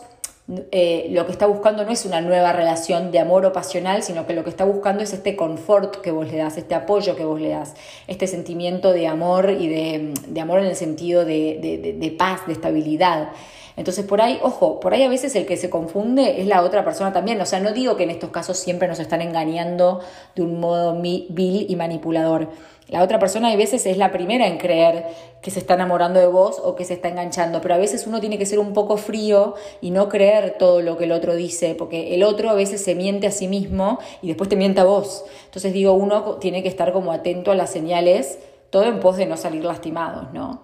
eh, 0.71 1.07
lo 1.11 1.27
que 1.27 1.31
está 1.31 1.45
buscando 1.45 1.85
no 1.85 1.91
es 1.91 2.05
una 2.05 2.21
nueva 2.21 2.51
relación 2.53 3.11
de 3.11 3.19
amor 3.19 3.45
o 3.45 3.53
pasional, 3.53 4.01
sino 4.01 4.25
que 4.25 4.33
lo 4.33 4.43
que 4.43 4.49
está 4.49 4.65
buscando 4.65 5.03
es 5.03 5.13
este 5.13 5.35
confort 5.35 5.97
que 5.97 6.09
vos 6.09 6.31
le 6.31 6.37
das, 6.37 6.57
este 6.57 6.73
apoyo 6.73 7.15
que 7.15 7.23
vos 7.23 7.39
le 7.39 7.49
das, 7.49 7.75
este 8.07 8.25
sentimiento 8.25 8.91
de 8.91 9.05
amor 9.05 9.51
y 9.51 9.67
de, 9.67 10.41
amor 10.41 10.59
en 10.59 10.65
el 10.65 10.75
sentido 10.75 11.23
de, 11.23 11.95
de, 11.99 12.11
paz, 12.11 12.47
de 12.47 12.53
estabilidad. 12.53 13.29
Entonces 13.77 14.03
por 14.05 14.21
ahí, 14.21 14.39
ojo, 14.41 14.79
por 14.79 14.93
ahí 14.93 15.03
a 15.03 15.09
veces 15.09 15.35
el 15.35 15.45
que 15.45 15.55
se 15.55 15.69
confunde 15.69 16.41
es 16.41 16.47
la 16.47 16.63
otra 16.63 16.83
persona 16.83 17.13
también. 17.13 17.39
O 17.41 17.45
sea, 17.45 17.59
no 17.59 17.71
digo 17.71 17.95
que 17.95 18.03
en 18.03 18.09
estos 18.09 18.31
casos 18.31 18.57
siempre 18.57 18.87
nos 18.87 18.99
están 18.99 19.21
engañando 19.21 19.99
de 20.35 20.41
un 20.41 20.59
modo 20.59 20.99
vil 20.99 21.67
y 21.69 21.75
manipulador 21.75 22.49
la 22.89 23.03
otra 23.03 23.19
persona 23.19 23.51
a 23.51 23.55
veces 23.55 23.85
es 23.85 23.97
la 23.97 24.11
primera 24.11 24.47
en 24.47 24.57
creer 24.57 25.05
que 25.41 25.51
se 25.51 25.59
está 25.59 25.75
enamorando 25.75 26.19
de 26.19 26.27
vos 26.27 26.59
o 26.63 26.75
que 26.75 26.85
se 26.85 26.95
está 26.95 27.07
enganchando, 27.07 27.61
pero 27.61 27.75
a 27.75 27.77
veces 27.77 28.07
uno 28.07 28.19
tiene 28.19 28.37
que 28.37 28.45
ser 28.45 28.59
un 28.59 28.73
poco 28.73 28.97
frío 28.97 29.53
y 29.79 29.91
no 29.91 30.09
creer 30.09 30.55
todo 30.57 30.81
lo 30.81 30.97
que 30.97 31.03
el 31.03 31.11
otro 31.11 31.35
dice, 31.35 31.75
porque 31.75 32.15
el 32.15 32.23
otro 32.23 32.49
a 32.49 32.53
veces 32.53 32.83
se 32.83 32.95
miente 32.95 33.27
a 33.27 33.31
sí 33.31 33.47
mismo 33.47 33.99
y 34.21 34.27
después 34.27 34.49
te 34.49 34.55
miente 34.55 34.81
a 34.81 34.85
vos. 34.85 35.23
Entonces 35.45 35.71
digo, 35.71 35.93
uno 35.93 36.35
tiene 36.35 36.63
que 36.63 36.69
estar 36.69 36.91
como 36.91 37.11
atento 37.11 37.51
a 37.51 37.55
las 37.55 37.69
señales, 37.69 38.39
todo 38.71 38.83
en 38.85 38.99
pos 38.99 39.17
de 39.17 39.27
no 39.27 39.37
salir 39.37 39.63
lastimados, 39.63 40.33
¿no? 40.33 40.61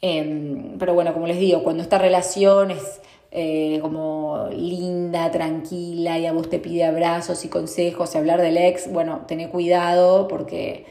Em, 0.00 0.78
pero 0.78 0.94
bueno, 0.94 1.12
como 1.12 1.26
les 1.26 1.38
digo, 1.38 1.62
cuando 1.62 1.82
esta 1.82 1.98
relación 1.98 2.70
es 2.70 3.00
eh, 3.30 3.80
como 3.82 4.48
linda, 4.50 5.30
tranquila 5.30 6.18
y 6.18 6.26
a 6.26 6.32
vos 6.32 6.48
te 6.48 6.58
pide 6.58 6.84
abrazos 6.84 7.44
y 7.44 7.48
consejos 7.48 8.14
y 8.14 8.18
hablar 8.18 8.40
del 8.40 8.56
ex, 8.56 8.90
bueno, 8.90 9.22
tené 9.26 9.50
cuidado 9.50 10.28
porque 10.28 10.86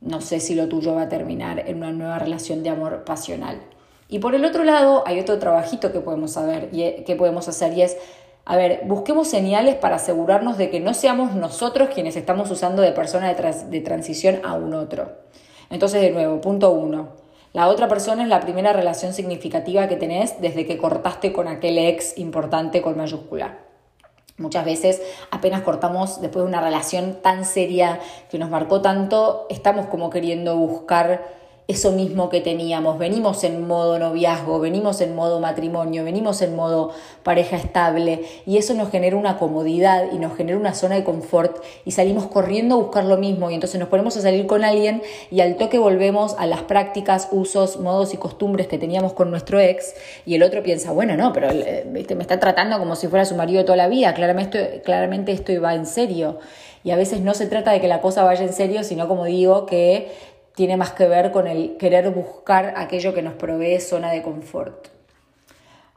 no 0.00 0.20
sé 0.20 0.40
si 0.40 0.54
lo 0.54 0.68
tuyo 0.68 0.94
va 0.94 1.02
a 1.02 1.08
terminar 1.08 1.64
en 1.68 1.76
una 1.76 1.92
nueva 1.92 2.18
relación 2.18 2.62
de 2.62 2.70
amor 2.70 3.04
pasional. 3.04 3.60
Y 4.08 4.18
por 4.18 4.34
el 4.34 4.44
otro 4.44 4.64
lado, 4.64 5.04
hay 5.06 5.20
otro 5.20 5.38
trabajito 5.38 5.92
que 5.92 6.00
podemos, 6.00 6.32
saber, 6.32 6.70
e, 6.72 7.04
que 7.04 7.16
podemos 7.16 7.48
hacer 7.48 7.74
y 7.74 7.82
es, 7.82 7.96
a 8.44 8.56
ver, 8.56 8.82
busquemos 8.86 9.28
señales 9.28 9.76
para 9.76 9.96
asegurarnos 9.96 10.58
de 10.58 10.70
que 10.70 10.80
no 10.80 10.94
seamos 10.94 11.34
nosotros 11.34 11.90
quienes 11.94 12.16
estamos 12.16 12.50
usando 12.50 12.82
de 12.82 12.92
persona 12.92 13.32
de, 13.32 13.52
de 13.68 13.80
transición 13.80 14.40
a 14.42 14.54
un 14.54 14.74
otro. 14.74 15.12
Entonces, 15.70 16.00
de 16.00 16.10
nuevo, 16.10 16.40
punto 16.40 16.72
uno. 16.72 17.20
La 17.52 17.68
otra 17.68 17.88
persona 17.88 18.22
es 18.22 18.28
la 18.28 18.40
primera 18.40 18.72
relación 18.72 19.12
significativa 19.12 19.86
que 19.88 19.96
tenés 19.96 20.40
desde 20.40 20.66
que 20.66 20.78
cortaste 20.78 21.32
con 21.32 21.46
aquel 21.46 21.78
ex 21.78 22.16
importante 22.18 22.82
con 22.82 22.96
mayúscula. 22.96 23.69
Muchas 24.40 24.64
veces 24.64 25.02
apenas 25.30 25.60
cortamos 25.60 26.22
después 26.22 26.42
de 26.42 26.48
una 26.48 26.62
relación 26.62 27.18
tan 27.22 27.44
seria 27.44 28.00
que 28.30 28.38
nos 28.38 28.48
marcó 28.48 28.80
tanto, 28.80 29.46
estamos 29.50 29.86
como 29.86 30.08
queriendo 30.08 30.56
buscar 30.56 31.39
eso 31.70 31.92
mismo 31.92 32.28
que 32.28 32.40
teníamos. 32.40 32.98
Venimos 32.98 33.44
en 33.44 33.66
modo 33.66 33.98
noviazgo, 33.98 34.58
venimos 34.58 35.00
en 35.00 35.14
modo 35.14 35.38
matrimonio, 35.38 36.04
venimos 36.04 36.42
en 36.42 36.56
modo 36.56 36.90
pareja 37.22 37.56
estable 37.56 38.24
y 38.44 38.56
eso 38.58 38.74
nos 38.74 38.90
genera 38.90 39.16
una 39.16 39.38
comodidad 39.38 40.06
y 40.12 40.18
nos 40.18 40.36
genera 40.36 40.58
una 40.58 40.74
zona 40.74 40.96
de 40.96 41.04
confort 41.04 41.62
y 41.84 41.92
salimos 41.92 42.26
corriendo 42.26 42.74
a 42.74 42.78
buscar 42.78 43.04
lo 43.04 43.16
mismo 43.18 43.50
y 43.50 43.54
entonces 43.54 43.78
nos 43.78 43.88
ponemos 43.88 44.16
a 44.16 44.20
salir 44.20 44.46
con 44.46 44.64
alguien 44.64 45.00
y 45.30 45.40
al 45.40 45.56
toque 45.56 45.78
volvemos 45.78 46.34
a 46.38 46.46
las 46.46 46.62
prácticas, 46.62 47.28
usos, 47.30 47.78
modos 47.78 48.14
y 48.14 48.16
costumbres 48.16 48.66
que 48.66 48.78
teníamos 48.78 49.12
con 49.12 49.30
nuestro 49.30 49.60
ex 49.60 49.94
y 50.26 50.34
el 50.34 50.42
otro 50.42 50.64
piensa, 50.64 50.90
bueno, 50.90 51.16
no, 51.16 51.32
pero 51.32 51.50
eh, 51.50 51.86
me 51.88 52.00
está 52.00 52.40
tratando 52.40 52.78
como 52.80 52.96
si 52.96 53.06
fuera 53.06 53.24
su 53.24 53.36
marido 53.36 53.64
toda 53.64 53.76
la 53.76 53.86
vida, 53.86 54.12
claramente, 54.14 54.82
claramente 54.84 55.30
esto 55.30 55.52
iba 55.52 55.72
en 55.74 55.86
serio. 55.86 56.38
Y 56.82 56.92
a 56.92 56.96
veces 56.96 57.20
no 57.20 57.34
se 57.34 57.44
trata 57.46 57.72
de 57.72 57.80
que 57.82 57.88
la 57.88 58.00
cosa 58.00 58.24
vaya 58.24 58.42
en 58.42 58.54
serio, 58.54 58.84
sino 58.84 59.06
como 59.06 59.26
digo, 59.26 59.66
que 59.66 60.10
tiene 60.54 60.76
más 60.76 60.92
que 60.92 61.06
ver 61.06 61.32
con 61.32 61.46
el 61.46 61.76
querer 61.76 62.10
buscar 62.10 62.74
aquello 62.76 63.14
que 63.14 63.22
nos 63.22 63.34
provee 63.34 63.80
zona 63.80 64.10
de 64.10 64.22
confort. 64.22 64.88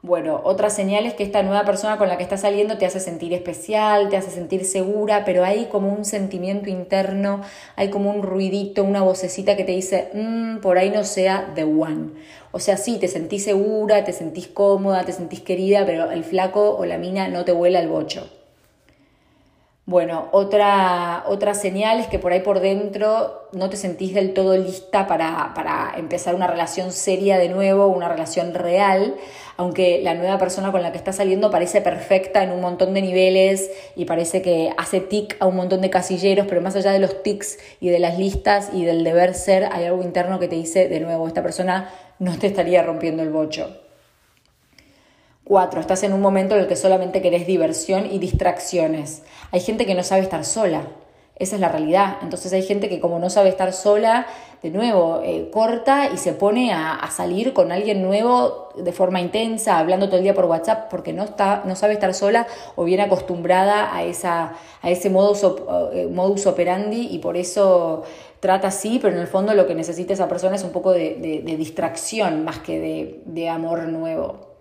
Bueno, 0.04 0.42
otra 0.44 0.68
señal 0.68 1.06
es 1.06 1.14
que 1.14 1.22
esta 1.22 1.42
nueva 1.42 1.64
persona 1.64 1.96
con 1.96 2.08
la 2.08 2.18
que 2.18 2.24
estás 2.24 2.42
saliendo 2.42 2.76
te 2.76 2.84
hace 2.84 3.00
sentir 3.00 3.32
especial, 3.32 4.10
te 4.10 4.18
hace 4.18 4.30
sentir 4.30 4.66
segura, 4.66 5.24
pero 5.24 5.44
hay 5.44 5.64
como 5.72 5.90
un 5.90 6.04
sentimiento 6.04 6.68
interno, 6.68 7.40
hay 7.74 7.88
como 7.88 8.10
un 8.10 8.22
ruidito, 8.22 8.84
una 8.84 9.02
vocecita 9.02 9.56
que 9.56 9.64
te 9.64 9.72
dice, 9.72 10.10
mmm, 10.12 10.58
por 10.58 10.76
ahí 10.76 10.90
no 10.90 11.04
sea 11.04 11.52
the 11.54 11.64
one. 11.64 12.10
O 12.52 12.60
sea, 12.60 12.76
sí, 12.76 12.98
te 12.98 13.08
sentís 13.08 13.44
segura, 13.44 14.04
te 14.04 14.12
sentís 14.12 14.46
cómoda, 14.46 15.06
te 15.06 15.12
sentís 15.12 15.40
querida, 15.40 15.86
pero 15.86 16.10
el 16.10 16.22
flaco 16.22 16.76
o 16.76 16.84
la 16.84 16.98
mina 16.98 17.28
no 17.28 17.46
te 17.46 17.52
vuela 17.52 17.80
el 17.80 17.88
bocho. 17.88 18.28
Bueno, 19.86 20.30
otra, 20.32 21.24
otra 21.26 21.52
señal 21.52 22.00
es 22.00 22.06
que 22.06 22.18
por 22.18 22.32
ahí 22.32 22.40
por 22.40 22.60
dentro 22.60 23.48
no 23.52 23.68
te 23.68 23.76
sentís 23.76 24.14
del 24.14 24.32
todo 24.32 24.56
lista 24.56 25.06
para, 25.06 25.52
para, 25.54 25.92
empezar 25.98 26.34
una 26.34 26.46
relación 26.46 26.90
seria 26.90 27.36
de 27.36 27.50
nuevo, 27.50 27.88
una 27.88 28.08
relación 28.08 28.54
real, 28.54 29.14
aunque 29.58 30.00
la 30.02 30.14
nueva 30.14 30.38
persona 30.38 30.72
con 30.72 30.80
la 30.80 30.90
que 30.90 30.96
estás 30.96 31.16
saliendo 31.16 31.50
parece 31.50 31.82
perfecta 31.82 32.42
en 32.42 32.52
un 32.52 32.62
montón 32.62 32.94
de 32.94 33.02
niveles 33.02 33.70
y 33.94 34.06
parece 34.06 34.40
que 34.40 34.72
hace 34.78 35.00
tic 35.00 35.36
a 35.38 35.46
un 35.46 35.56
montón 35.56 35.82
de 35.82 35.90
casilleros, 35.90 36.46
pero 36.48 36.62
más 36.62 36.74
allá 36.76 36.92
de 36.92 36.98
los 36.98 37.22
tics 37.22 37.58
y 37.78 37.90
de 37.90 37.98
las 37.98 38.18
listas 38.18 38.70
y 38.72 38.86
del 38.86 39.04
deber 39.04 39.34
ser, 39.34 39.68
hay 39.70 39.84
algo 39.84 40.02
interno 40.02 40.38
que 40.38 40.48
te 40.48 40.56
dice, 40.56 40.88
de 40.88 41.00
nuevo, 41.00 41.28
esta 41.28 41.42
persona 41.42 41.90
no 42.18 42.38
te 42.38 42.46
estaría 42.46 42.82
rompiendo 42.82 43.22
el 43.22 43.28
bocho. 43.28 43.83
Cuatro, 45.44 45.78
estás 45.78 46.02
en 46.04 46.14
un 46.14 46.22
momento 46.22 46.54
en 46.54 46.62
el 46.62 46.66
que 46.66 46.74
solamente 46.74 47.20
querés 47.20 47.46
diversión 47.46 48.06
y 48.10 48.18
distracciones. 48.18 49.22
Hay 49.50 49.60
gente 49.60 49.84
que 49.84 49.94
no 49.94 50.02
sabe 50.02 50.22
estar 50.22 50.42
sola. 50.42 50.88
Esa 51.36 51.56
es 51.56 51.60
la 51.60 51.68
realidad. 51.68 52.16
Entonces 52.22 52.50
hay 52.54 52.62
gente 52.62 52.88
que 52.88 52.98
como 52.98 53.18
no 53.18 53.28
sabe 53.28 53.50
estar 53.50 53.74
sola, 53.74 54.26
de 54.62 54.70
nuevo, 54.70 55.20
eh, 55.22 55.50
corta 55.52 56.08
y 56.10 56.16
se 56.16 56.32
pone 56.32 56.72
a, 56.72 57.06
salir 57.10 57.52
con 57.52 57.72
alguien 57.72 58.00
nuevo 58.00 58.70
de 58.74 58.90
forma 58.92 59.20
intensa, 59.20 59.78
hablando 59.78 60.06
todo 60.06 60.16
el 60.16 60.22
día 60.22 60.32
por 60.32 60.46
WhatsApp, 60.46 60.88
porque 60.88 61.12
no, 61.12 61.24
está, 61.24 61.62
no 61.66 61.76
sabe 61.76 61.92
estar 61.92 62.14
sola 62.14 62.46
o 62.74 62.84
bien 62.84 63.00
acostumbrada 63.00 63.94
a, 63.94 64.02
esa, 64.02 64.54
a 64.80 64.90
ese 64.90 65.10
modus, 65.10 65.44
eh, 65.92 66.08
modus 66.10 66.46
operandi 66.46 67.08
y 67.10 67.18
por 67.18 67.36
eso 67.36 68.04
trata 68.40 68.68
así, 68.68 68.98
pero 69.02 69.14
en 69.14 69.20
el 69.20 69.26
fondo 69.26 69.52
lo 69.52 69.66
que 69.66 69.74
necesita 69.74 70.14
esa 70.14 70.26
persona 70.26 70.56
es 70.56 70.64
un 70.64 70.72
poco 70.72 70.92
de, 70.92 71.42
distracción 71.58 72.44
más 72.44 72.60
que 72.60 72.80
de, 72.80 73.20
de 73.26 73.50
amor 73.50 73.88
nuevo. 73.88 74.53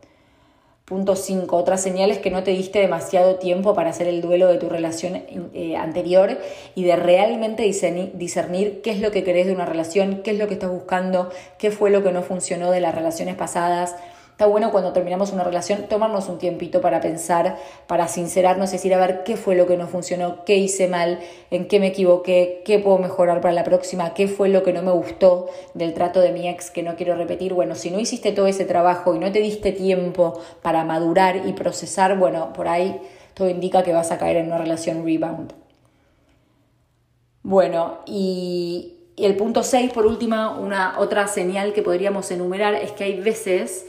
Punto 0.86 1.16
5. 1.16 1.56
Otras 1.56 1.82
señales 1.82 2.18
que 2.18 2.30
no 2.30 2.44
te 2.44 2.52
diste 2.52 2.80
demasiado 2.80 3.36
tiempo 3.36 3.74
para 3.74 3.92
hacer 3.92 4.08
el 4.08 4.22
duelo 4.22 4.48
de 4.48 4.58
tu 4.58 4.68
relación 4.68 5.24
eh, 5.54 5.78
anterior 5.78 6.38
y 6.76 6.84
de 6.84 6.98
realmente 6.98 7.64
discernir, 7.64 8.82
qué 8.82 8.92
es 8.92 9.00
lo 9.00 9.12
que 9.12 9.24
querés 9.24 9.48
de 9.48 9.54
una 9.54 9.66
relación, 9.66 10.24
qué 10.24 10.32
es 10.32 10.38
lo 10.38 10.48
que 10.48 10.56
estás 10.56 10.70
buscando, 10.70 11.30
qué 11.58 11.72
fue 11.72 11.90
lo 11.90 12.04
que 12.04 12.12
no 12.12 12.22
funcionó 12.22 12.70
de 12.70 12.82
las 12.82 12.94
relaciones 12.94 13.36
pasadas, 13.36 13.96
Bueno 14.46 14.72
cuando 14.72 14.94
terminamos 14.94 15.32
una 15.32 15.44
relación 15.44 15.88
tomarnos 15.88 16.30
un 16.30 16.38
tiempito 16.38 16.82
para 16.82 17.02
pensar, 17.02 17.58
para 17.88 18.08
sincerarnos 18.08 18.70
y 18.70 18.74
decir, 18.74 18.94
a 18.94 19.00
ver, 19.00 19.24
qué 19.24 19.38
fue 19.38 19.56
lo 19.56 19.68
que 19.68 19.78
no 19.78 19.88
funcionó, 19.88 20.44
qué 20.46 20.58
hice 20.58 20.88
mal, 20.88 21.20
en 21.52 21.68
qué 21.68 21.80
me 21.80 21.88
equivoqué, 21.88 22.62
qué 22.66 22.80
puedo 22.80 22.98
mejorar 22.98 23.42
para 23.42 23.54
la 23.54 23.64
próxima, 23.64 24.14
qué 24.14 24.28
fue 24.28 24.50
lo 24.50 24.64
que 24.64 24.74
no 24.74 24.82
me 24.82 24.92
gustó 24.92 25.48
del 25.74 25.94
trato 25.94 26.20
de 26.22 26.32
mi 26.32 26.48
ex 26.48 26.72
que 26.72 26.84
no 26.84 26.96
quiero 26.96 27.16
repetir. 27.16 27.54
Bueno, 27.54 27.76
si 27.76 27.92
no 27.92 28.00
hiciste 28.00 28.32
todo 28.32 28.48
ese 28.48 28.66
trabajo 28.66 29.16
y 29.16 29.20
no 29.20 29.32
te 29.32 29.40
diste 29.40 29.72
tiempo 29.72 30.40
para 30.62 30.84
madurar 30.84 31.48
y 31.48 31.54
procesar, 31.54 32.18
bueno, 32.18 32.54
por 32.54 32.68
ahí 32.68 33.02
todo 33.34 33.50
indica 33.50 33.84
que 33.84 33.94
vas 33.94 34.12
a 34.12 34.18
caer 34.18 34.38
en 34.38 34.48
una 34.48 34.58
relación 34.58 35.06
rebound. 35.06 35.54
Bueno, 37.44 38.00
y, 38.06 38.96
el 39.18 39.36
punto 39.36 39.64
6, 39.64 39.92
por 39.92 40.06
última, 40.06 40.58
una 40.58 40.98
otra 41.00 41.28
señal 41.28 41.74
que 41.74 41.84
podríamos 41.84 42.32
enumerar 42.32 42.74
es 42.74 42.94
que 42.94 43.04
hay 43.04 43.20
veces 43.20 43.86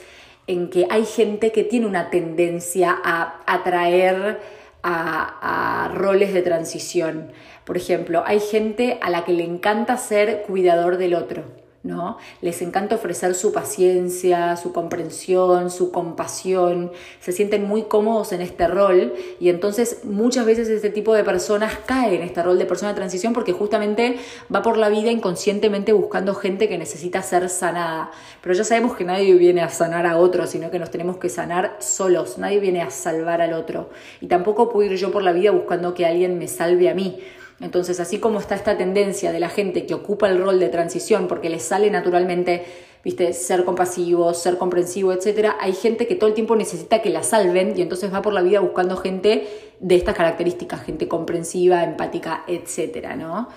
en 0.46 0.70
que 0.70 0.86
hay 0.90 1.04
gente 1.04 1.52
que 1.52 1.64
tiene 1.64 1.86
una 1.86 2.10
tendencia 2.10 2.96
a 3.02 3.40
atraer 3.46 4.40
a, 4.82 5.84
a, 5.84 5.88
roles 5.88 6.34
de 6.34 6.42
transición. 6.42 7.32
Por 7.64 7.76
ejemplo, 7.76 8.22
hay 8.26 8.40
gente 8.40 8.98
a 9.00 9.10
la 9.10 9.24
que 9.24 9.32
le 9.32 9.44
encanta 9.44 9.96
ser 9.96 10.42
cuidador 10.42 10.98
del 10.98 11.14
otro. 11.14 11.63
¿No? 11.84 12.16
Les 12.40 12.62
encanta 12.62 12.94
ofrecer 12.94 13.34
su 13.34 13.52
paciencia, 13.52 14.56
su 14.56 14.72
comprensión, 14.72 15.70
su 15.70 15.92
compasión, 15.92 16.90
se 17.20 17.30
sienten 17.30 17.68
muy 17.68 17.82
cómodos 17.82 18.32
en 18.32 18.40
este 18.40 18.66
rol 18.66 19.12
y 19.38 19.50
entonces 19.50 20.00
muchas 20.04 20.46
veces 20.46 20.68
este 20.70 20.88
tipo 20.88 21.14
de 21.14 21.22
personas 21.24 21.74
caen 21.84 22.14
en 22.14 22.22
este 22.22 22.42
rol 22.42 22.58
de 22.58 22.64
persona 22.64 22.92
de 22.92 22.96
transición 22.96 23.34
porque 23.34 23.52
justamente 23.52 24.16
va 24.52 24.62
por 24.62 24.78
la 24.78 24.88
vida 24.88 25.10
inconscientemente 25.10 25.92
buscando 25.92 26.34
gente 26.34 26.70
que 26.70 26.78
necesita 26.78 27.22
ser 27.22 27.50
sanada. 27.50 28.10
Pero 28.40 28.54
ya 28.54 28.64
sabemos 28.64 28.96
que 28.96 29.04
nadie 29.04 29.34
viene 29.34 29.60
a 29.60 29.68
sanar 29.68 30.06
a 30.06 30.16
otro, 30.16 30.46
sino 30.46 30.70
que 30.70 30.78
nos 30.78 30.90
tenemos 30.90 31.18
que 31.18 31.28
sanar 31.28 31.76
solos, 31.80 32.38
nadie 32.38 32.60
viene 32.60 32.80
a 32.80 32.88
salvar 32.88 33.42
al 33.42 33.52
otro. 33.52 33.90
Y 34.22 34.26
tampoco 34.26 34.70
puedo 34.70 34.90
ir 34.90 34.98
yo 34.98 35.12
por 35.12 35.22
la 35.22 35.32
vida 35.32 35.50
buscando 35.50 35.92
que 35.92 36.06
alguien 36.06 36.38
me 36.38 36.48
salve 36.48 36.88
a 36.88 36.94
mí. 36.94 37.20
Entonces, 37.64 37.98
así 37.98 38.18
como 38.18 38.40
está 38.40 38.54
esta 38.54 38.76
tendencia 38.76 39.32
de 39.32 39.40
la 39.40 39.48
gente 39.48 39.86
que 39.86 39.94
ocupa 39.94 40.28
el 40.28 40.38
rol 40.38 40.60
de 40.60 40.68
transición 40.68 41.28
porque 41.28 41.48
le 41.48 41.60
sale 41.60 41.90
naturalmente, 41.90 42.62
viste, 43.02 43.32
ser 43.32 43.64
compasivo, 43.64 44.34
ser 44.34 44.58
comprensivo, 44.58 45.14
etcétera, 45.14 45.56
hay 45.58 45.72
gente 45.72 46.06
que 46.06 46.14
todo 46.14 46.28
el 46.28 46.34
tiempo 46.34 46.56
necesita 46.56 47.00
que 47.00 47.08
la 47.08 47.22
salven 47.22 47.72
y 47.74 47.80
entonces 47.80 48.12
va 48.12 48.20
por 48.20 48.34
la 48.34 48.42
vida 48.42 48.60
buscando 48.60 48.98
gente 48.98 49.48
de 49.80 49.96
estas 49.96 50.14
características, 50.14 50.82
gente 50.82 51.08
comprensiva, 51.08 51.82
empática, 51.84 52.44
etcétera, 52.46 53.16
¿no? 53.16 53.48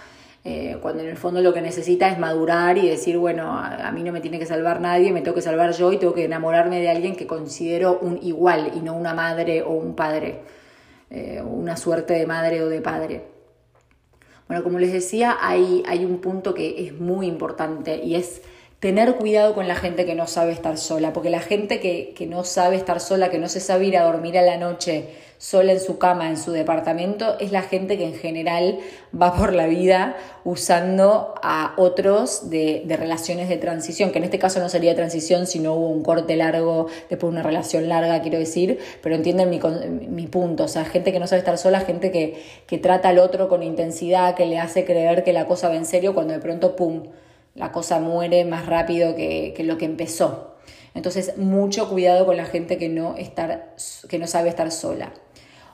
Eh, 0.46 0.78
cuando 0.82 1.04
en 1.04 1.10
el 1.10 1.18
fondo 1.18 1.42
lo 1.42 1.54
que 1.54 1.62
necesita 1.62 2.08
es 2.10 2.18
madurar 2.18 2.78
y 2.78 2.88
decir, 2.88 3.18
bueno, 3.18 3.52
a, 3.60 3.92
mí 3.92 4.04
no 4.04 4.14
me 4.14 4.22
tiene 4.22 4.40
que 4.40 4.46
salvar 4.46 4.80
nadie, 4.80 5.12
me 5.12 5.20
tengo 5.20 5.36
que 5.36 5.42
salvar 5.42 5.74
yo 5.74 5.92
y 5.92 5.98
tengo 5.98 6.14
que 6.14 6.24
enamorarme 6.24 6.80
de 6.80 6.88
alguien 6.90 7.18
que 7.18 7.28
considero 7.28 8.00
un 8.00 8.18
igual 8.24 8.72
y 8.74 8.80
no 8.80 8.94
una 8.94 9.14
madre 9.14 9.64
o 9.64 9.72
un 9.72 9.98
padre, 9.98 10.40
eh, 11.10 11.42
una 11.46 11.76
suerte 11.76 12.14
de 12.14 12.26
madre 12.26 12.64
o 12.64 12.70
de 12.70 12.80
padre. 12.80 13.37
Bueno, 14.48 14.63
como 14.63 14.80
les 14.80 14.94
decía, 14.94 15.38
hay, 15.42 15.84
hay 15.88 16.06
un 16.06 16.20
punto 16.20 16.54
que 16.54 16.86
es 16.86 16.94
muy 16.94 17.27
importante 17.27 18.01
y 18.04 18.16
es 18.16 18.42
tener 18.80 19.16
cuidado 19.16 19.54
con 19.54 19.68
la 19.68 19.75
gente 19.75 20.06
que 20.06 20.16
no 20.16 20.27
sabe 20.27 20.51
estar 20.51 20.77
sola, 20.77 21.12
porque 21.12 21.30
la 21.30 21.39
gente 21.39 21.80
que, 21.80 22.13
que, 22.16 22.27
no 22.27 22.44
sabe 22.44 22.75
estar 22.75 23.00
sola, 23.00 23.30
que 23.30 23.39
no 23.39 23.50
se 23.50 23.60
sabe 23.60 23.86
ir 23.86 23.98
a 23.98 24.04
dormir 24.04 24.38
a 24.38 24.44
la 24.44 24.58
noche 24.58 25.10
sola 25.38 25.72
en 25.72 25.79
su 25.79 25.98
cama, 25.98 26.29
en 26.29 26.38
su 26.38 26.51
departamento, 26.51 27.38
es 27.39 27.51
la 27.51 27.62
gente 27.62 27.98
que 27.98 28.06
en 28.06 28.15
general 28.15 28.79
va 29.20 29.36
por 29.36 29.53
la 29.53 29.67
vida 29.67 30.15
usando 30.44 31.36
a 31.44 31.74
otros 31.77 32.50
de, 32.50 32.84
de 32.86 32.98
relaciones 32.98 33.50
de 33.50 33.58
transición, 33.58 34.12
que 34.12 34.17
en 34.17 34.24
este 34.24 34.39
caso 34.39 34.60
no 34.60 34.70
sería 34.70 34.96
transición 34.96 35.48
si 35.48 35.60
no 35.60 35.74
hubo 35.74 35.89
un 35.89 36.03
corte 36.03 36.36
largo, 36.36 36.88
después 37.10 37.32
una 37.32 37.44
relación 37.44 37.88
larga, 37.89 38.22
quiero 38.22 38.39
decir, 38.39 38.79
pero 39.01 39.15
entienden 39.15 39.50
mi, 39.50 39.60
mi 40.08 40.27
punto, 40.27 40.63
o 40.63 40.67
sea, 40.67 40.86
gente 40.86 41.12
que 41.12 41.20
no 41.20 41.27
sabe 41.27 41.39
estar 41.39 41.58
sola, 41.58 41.82
gente 41.82 42.12
que, 42.12 42.44
que 42.65 42.77
trata 42.77 43.10
al 43.10 43.20
otro 43.20 43.48
con 43.48 43.63
intensidad, 43.63 44.36
que 44.36 44.46
le 44.46 44.60
hace 44.60 44.86
creer 44.86 45.24
que 45.24 45.34
la 45.34 45.46
cosa 45.46 45.70
va 45.70 45.75
en 45.75 45.86
serio 45.86 46.13
cuando 46.13 46.34
de 46.34 46.39
pronto, 46.39 46.75
¡pum!, 46.75 47.03
la 47.58 47.72
cosa 47.72 48.00
muere 48.00 48.46
más 48.46 48.65
rápido 48.67 49.15
que, 49.15 49.53
lo 49.60 49.77
que 49.77 49.86
empezó. 49.86 50.56
Entonces, 50.94 51.38
mucho 51.38 51.89
cuidado 51.89 52.25
con 52.25 52.38
la 52.38 52.46
gente 52.46 52.77
que 52.77 52.88
no, 52.88 53.15
estar, 53.17 53.75
que 54.08 54.20
no 54.20 54.27
sabe 54.27 54.50
estar 54.50 54.72
sola. 54.72 55.12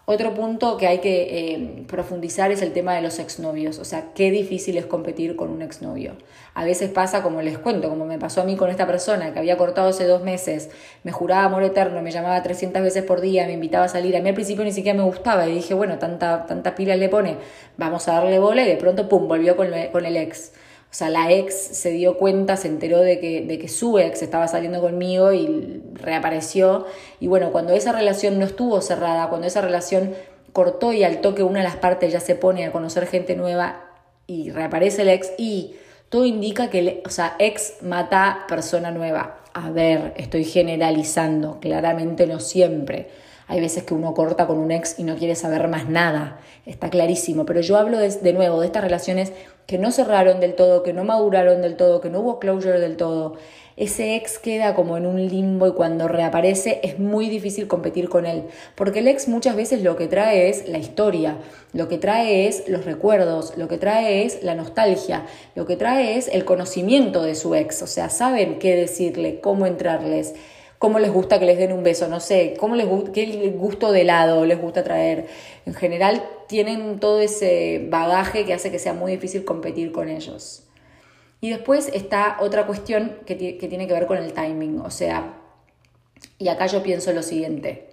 Otro 0.05 0.33
punto 0.33 0.75
que 0.75 0.85
hay 0.85 0.97
que 0.97 1.53
eh, 1.53 1.85
profundizar 1.87 2.51
es 2.51 2.61
el 2.61 2.73
tema 2.73 2.93
de 2.93 3.01
los 3.01 3.19
exnovios, 3.19 3.79
o 3.79 3.85
sea, 3.85 4.11
qué 4.13 4.31
difícil 4.31 4.77
es 4.77 4.85
competir 4.85 5.37
con 5.37 5.49
un 5.49 5.61
exnovio. 5.61 6.17
A 6.53 6.65
veces 6.65 6.89
pasa, 6.89 7.23
como 7.23 7.41
les 7.41 7.57
cuento, 7.57 7.87
como 7.87 8.03
me 8.05 8.19
pasó 8.19 8.41
a 8.41 8.43
mí 8.43 8.57
con 8.57 8.69
esta 8.69 8.85
persona 8.85 9.31
que 9.31 9.39
había 9.39 9.57
cortado 9.57 9.87
hace 9.87 10.05
dos 10.05 10.21
meses, 10.21 10.69
me 11.03 11.13
juraba 11.13 11.45
amor 11.45 11.63
eterno, 11.63 12.01
me 12.01 12.11
llamaba 12.11 12.43
300 12.43 12.81
veces 12.81 13.03
por 13.05 13.21
día, 13.21 13.47
me 13.47 13.53
invitaba 13.53 13.85
a 13.85 13.87
salir, 13.87 14.17
a 14.17 14.19
mí 14.19 14.27
al 14.27 14.35
principio 14.35 14.65
ni 14.65 14.73
siquiera 14.73 14.97
me 14.97 15.05
gustaba 15.05 15.47
y 15.47 15.53
dije, 15.53 15.73
bueno, 15.73 15.97
tanta, 15.99 16.47
tanta 16.47 16.75
pila 16.75 16.97
le 16.97 17.07
pone, 17.07 17.37
vamos 17.77 18.05
a 18.09 18.15
darle 18.15 18.39
bola 18.39 18.65
y 18.65 18.67
de 18.67 18.75
pronto, 18.75 19.07
pum, 19.07 19.29
volvió 19.29 19.55
con, 19.55 19.69
con 19.93 20.05
el 20.05 20.17
ex. 20.17 20.51
O 20.93 20.95
sea, 20.95 21.09
la 21.09 21.31
ex 21.31 21.55
se 21.55 21.89
dio 21.89 22.19
cuenta, 22.19 22.55
se 22.55 22.67
enteró 22.67 22.99
de 22.99 23.19
que, 23.19 23.41
de 23.41 23.57
que 23.57 23.67
su 23.67 23.97
ex 23.97 24.21
estaba 24.21 24.47
saliendo 24.47 24.79
conmigo 24.79 25.33
y 25.33 25.81
reapareció. 25.95 26.85
Y 27.19 27.25
bueno, 27.25 27.51
cuando 27.51 27.73
esa 27.73 27.93
relación 27.93 28.37
no 28.37 28.45
estuvo 28.45 28.79
cerrada, 28.79 29.27
cuando 29.27 29.47
esa 29.47 29.61
relación 29.61 30.13
cortó 30.51 30.93
y 30.93 31.03
al 31.03 31.19
toque 31.19 31.41
una 31.41 31.61
de 31.61 31.65
las 31.65 31.77
partes 31.77 32.13
ya 32.13 32.19
se 32.19 32.35
pone 32.35 32.63
a 32.63 32.71
conocer 32.71 33.07
gente 33.07 33.35
nueva 33.35 33.85
y 34.27 34.51
reaparece 34.51 35.01
el 35.01 35.09
ex 35.09 35.31
y 35.39 35.73
todo 36.09 36.25
indica 36.25 36.69
que, 36.69 37.01
o 37.03 37.09
sea, 37.09 37.37
ex 37.39 37.81
mata 37.81 38.45
persona 38.47 38.91
nueva. 38.91 39.39
A 39.55 39.71
ver, 39.71 40.13
estoy 40.15 40.45
generalizando, 40.45 41.59
claramente 41.59 42.27
no 42.27 42.39
siempre. 42.39 43.09
Hay 43.53 43.61
veces 43.61 43.83
que 43.83 43.93
uno 43.93 44.15
corta 44.15 44.47
con 44.47 44.57
un 44.57 44.71
ex 44.71 44.97
y 44.97 45.03
no 45.03 45.15
quiere 45.15 45.35
saber 45.35 45.67
más 45.67 45.87
nada, 45.87 46.39
está 46.65 46.89
clarísimo, 46.89 47.45
pero 47.45 47.61
yo 47.61 47.77
hablo 47.77 47.99
de, 47.99 48.09
de 48.09 48.33
nuevo 48.33 48.59
de 48.59 48.65
estas 48.65 48.83
relaciones 48.83 49.31
que 49.67 49.77
no 49.77 49.91
cerraron 49.91 50.39
del 50.39 50.55
todo, 50.55 50.81
que 50.81 50.91
no 50.91 51.03
maduraron 51.03 51.61
del 51.61 51.75
todo, 51.75 52.01
que 52.01 52.09
no 52.09 52.21
hubo 52.21 52.39
closure 52.39 52.79
del 52.79 52.97
todo. 52.97 53.35
Ese 53.77 54.15
ex 54.15 54.39
queda 54.39 54.73
como 54.73 54.97
en 54.97 55.05
un 55.05 55.23
limbo 55.27 55.67
y 55.67 55.73
cuando 55.73 56.07
reaparece 56.07 56.79
es 56.81 56.97
muy 56.97 57.29
difícil 57.29 57.67
competir 57.67 58.09
con 58.09 58.25
él, 58.25 58.45
porque 58.73 58.99
el 58.99 59.07
ex 59.07 59.27
muchas 59.27 59.55
veces 59.55 59.83
lo 59.83 59.97
que 59.97 60.07
trae 60.07 60.49
es 60.49 60.67
la 60.67 60.79
historia, 60.79 61.37
lo 61.73 61.87
que 61.87 61.99
trae 61.99 62.47
es 62.47 62.67
los 62.67 62.85
recuerdos, 62.85 63.55
lo 63.55 63.67
que 63.67 63.77
trae 63.77 64.25
es 64.25 64.41
la 64.41 64.55
nostalgia, 64.55 65.27
lo 65.53 65.67
que 65.67 65.77
trae 65.77 66.17
es 66.17 66.27
el 66.27 66.43
conocimiento 66.43 67.21
de 67.21 67.35
su 67.35 67.53
ex, 67.53 67.83
o 67.83 67.87
sea, 67.87 68.09
saben 68.09 68.57
qué 68.57 68.75
decirle, 68.75 69.41
cómo 69.41 69.67
entrarles 69.67 70.33
cómo 70.79 70.99
les 70.99 71.11
gusta 71.11 71.39
que 71.39 71.45
les 71.45 71.57
den 71.57 71.71
un 71.71 71.83
beso, 71.83 72.07
no 72.07 72.19
sé, 72.19 72.55
cómo 72.59 72.75
les 72.75 72.87
qué 73.13 73.53
gusto 73.55 73.91
de 73.91 74.01
helado 74.01 74.45
les 74.45 74.59
gusta 74.59 74.83
traer. 74.83 75.27
En 75.65 75.73
general 75.73 76.23
tienen 76.47 76.99
todo 76.99 77.21
ese 77.21 77.87
bagaje 77.89 78.45
que 78.45 78.53
hace 78.53 78.71
que 78.71 78.79
sea 78.79 78.93
muy 78.93 79.13
difícil 79.13 79.45
competir 79.45 79.91
con 79.91 80.09
ellos. 80.09 80.63
Y 81.43 81.49
después 81.49 81.89
está 81.93 82.37
otra 82.39 82.65
cuestión 82.65 83.17
que, 83.25 83.35
tiene 83.35 83.85
que 83.87 83.93
ver 83.93 84.07
con 84.07 84.17
el 84.17 84.31
timing, 84.31 84.79
o 84.79 84.89
sea, 84.89 85.41
y 86.37 86.47
acá 86.47 86.67
yo 86.67 86.81
pienso 86.83 87.11
lo 87.11 87.21
siguiente, 87.21 87.89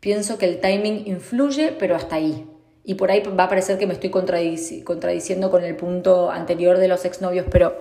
pienso 0.00 0.38
que 0.38 0.46
el 0.46 0.60
timing 0.60 1.06
influye, 1.06 1.72
pero 1.78 1.94
hasta 1.94 2.16
ahí. 2.16 2.46
Y 2.82 2.94
por 2.94 3.10
ahí 3.10 3.22
va 3.22 3.44
a 3.44 3.48
parecer 3.50 3.76
que 3.76 3.86
me 3.86 3.92
estoy 3.92 4.08
contradiciendo 4.08 5.50
con 5.50 5.62
el 5.62 5.76
punto 5.76 6.30
anterior 6.30 6.78
de 6.78 6.88
los 6.88 7.04
exnovios, 7.04 7.44
pero 7.50 7.76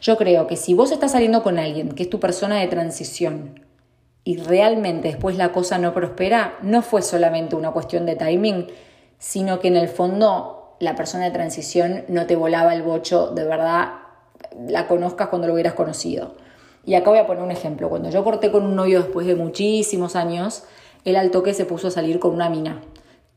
yo 0.00 0.16
creo 0.16 0.48
que 0.48 0.56
si 0.56 0.74
vos 0.74 0.90
estás 0.90 1.12
saliendo 1.12 1.44
con 1.44 1.60
alguien 1.60 1.90
que 1.90 2.02
es 2.02 2.10
tu 2.10 2.18
persona 2.18 2.58
de 2.58 2.66
transición 2.66 3.69
y 4.30 4.36
realmente 4.36 5.08
después 5.08 5.36
la 5.36 5.50
cosa 5.50 5.76
no 5.78 5.92
prospera, 5.92 6.56
no 6.62 6.82
fue 6.82 7.02
solamente 7.02 7.56
una 7.56 7.72
cuestión 7.72 8.06
de 8.06 8.14
timing, 8.14 8.68
sino 9.18 9.58
que 9.58 9.66
en 9.66 9.76
el 9.76 9.88
fondo 9.88 10.76
la 10.78 10.94
persona 10.94 11.24
de 11.24 11.32
transición 11.32 12.04
no 12.06 12.26
te 12.26 12.36
volaba 12.36 12.72
el 12.72 12.82
bocho, 12.82 13.32
de 13.32 13.42
verdad 13.42 13.88
la 14.68 14.86
conozcas 14.86 15.30
cuando 15.30 15.48
lo 15.48 15.54
hubieras 15.54 15.74
conocido. 15.74 16.36
Y 16.86 16.94
acá 16.94 17.10
voy 17.10 17.18
a 17.18 17.26
poner 17.26 17.42
un 17.42 17.50
ejemplo. 17.50 17.88
Cuando 17.88 18.08
yo 18.08 18.22
corté 18.22 18.52
con 18.52 18.62
un 18.62 18.76
novio 18.76 19.02
después 19.02 19.26
de 19.26 19.34
muchísimos 19.34 20.14
años, 20.14 20.62
él 21.04 21.16
al 21.16 21.32
toque 21.32 21.52
se 21.52 21.64
puso 21.64 21.88
a 21.88 21.90
salir 21.90 22.20
con 22.20 22.32
una 22.32 22.48
mina 22.48 22.80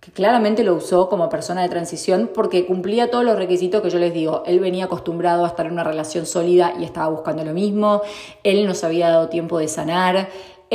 que 0.03 0.12
claramente 0.12 0.65
lo 0.65 0.75
usó 0.75 1.07
como 1.07 1.29
persona 1.29 1.62
de 1.62 1.69
transición 1.69 2.29
porque 2.33 2.65
cumplía 2.65 3.09
todos 3.09 3.23
los 3.23 3.38
requisitos 3.38 3.81
que 3.81 3.89
yo 3.89 4.00
les 4.00 4.13
digo. 4.13 4.43
Él 4.45 4.59
venía 4.59 4.85
acostumbrado 4.85 5.45
a 5.45 5.47
estar 5.47 5.65
en 5.65 5.71
una 5.71 5.85
relación 5.85 6.25
sólida 6.25 6.73
y 6.77 6.83
estaba 6.83 7.07
buscando 7.07 7.45
lo 7.45 7.53
mismo, 7.53 8.01
él 8.43 8.67
nos 8.67 8.83
había 8.83 9.07
dado 9.07 9.29
tiempo 9.29 9.59
de 9.59 9.69
sanar, 9.69 10.27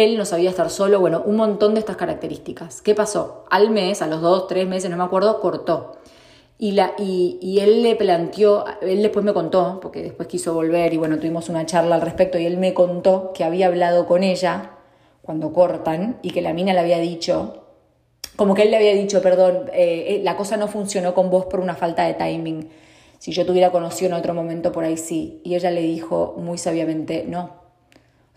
él 0.04 0.16
no 0.16 0.24
sabía 0.24 0.50
estar 0.50 0.70
solo, 0.70 1.00
bueno, 1.00 1.22
un 1.24 1.36
montón 1.36 1.74
de 1.74 1.80
estas 1.80 1.96
características. 1.96 2.82
¿Qué 2.82 2.94
pasó? 2.94 3.44
Al 3.50 3.70
mes, 3.70 4.00
a 4.02 4.06
los 4.06 4.20
dos, 4.20 4.46
tres 4.46 4.66
meses, 4.66 4.90
no 4.90 4.96
me 4.96 5.04
acuerdo, 5.04 5.40
cortó. 5.40 5.98
Y, 6.58 6.78
él 7.60 7.82
le 7.82 7.94
planteó, 7.96 8.64
él 8.82 9.02
después 9.02 9.24
me 9.24 9.32
contó, 9.32 9.78
porque 9.80 10.02
después 10.02 10.28
quiso 10.28 10.54
volver 10.54 10.92
y 10.92 10.96
bueno, 10.96 11.18
tuvimos 11.18 11.48
una 11.48 11.66
charla 11.66 11.94
al 11.94 12.00
respecto 12.00 12.38
y 12.38 12.46
él 12.46 12.56
me 12.56 12.74
contó 12.74 13.32
que 13.32 13.44
había 13.44 13.66
hablado 13.68 14.06
con 14.06 14.24
ella 14.24 14.72
cuando 15.22 15.52
cortan 15.52 16.18
y 16.22 16.30
que 16.30 16.42
la 16.42 16.52
mina 16.52 16.72
le 16.72 16.80
había 16.80 16.98
dicho 16.98 17.64
como 18.38 18.54
que 18.54 18.62
él 18.62 18.70
le 18.70 18.76
había 18.76 18.94
dicho, 18.94 19.20
perdón, 19.20 19.68
eh, 19.72 20.04
eh, 20.10 20.20
la 20.22 20.36
cosa 20.36 20.56
no 20.56 20.68
funcionó 20.68 21.12
con 21.12 21.28
vos 21.28 21.46
por 21.46 21.58
una 21.58 21.74
falta 21.74 22.04
de 22.04 22.14
timing. 22.14 22.68
Si 23.18 23.32
yo 23.32 23.44
te 23.44 23.50
hubiera 23.50 23.72
conocido 23.72 24.10
en 24.10 24.14
otro 24.14 24.32
momento 24.32 24.70
por 24.70 24.84
ahí 24.84 24.96
sí. 24.96 25.40
Y 25.42 25.56
ella 25.56 25.72
le 25.72 25.80
dijo 25.80 26.36
muy 26.38 26.56
sabiamente, 26.56 27.24
no. 27.26 27.67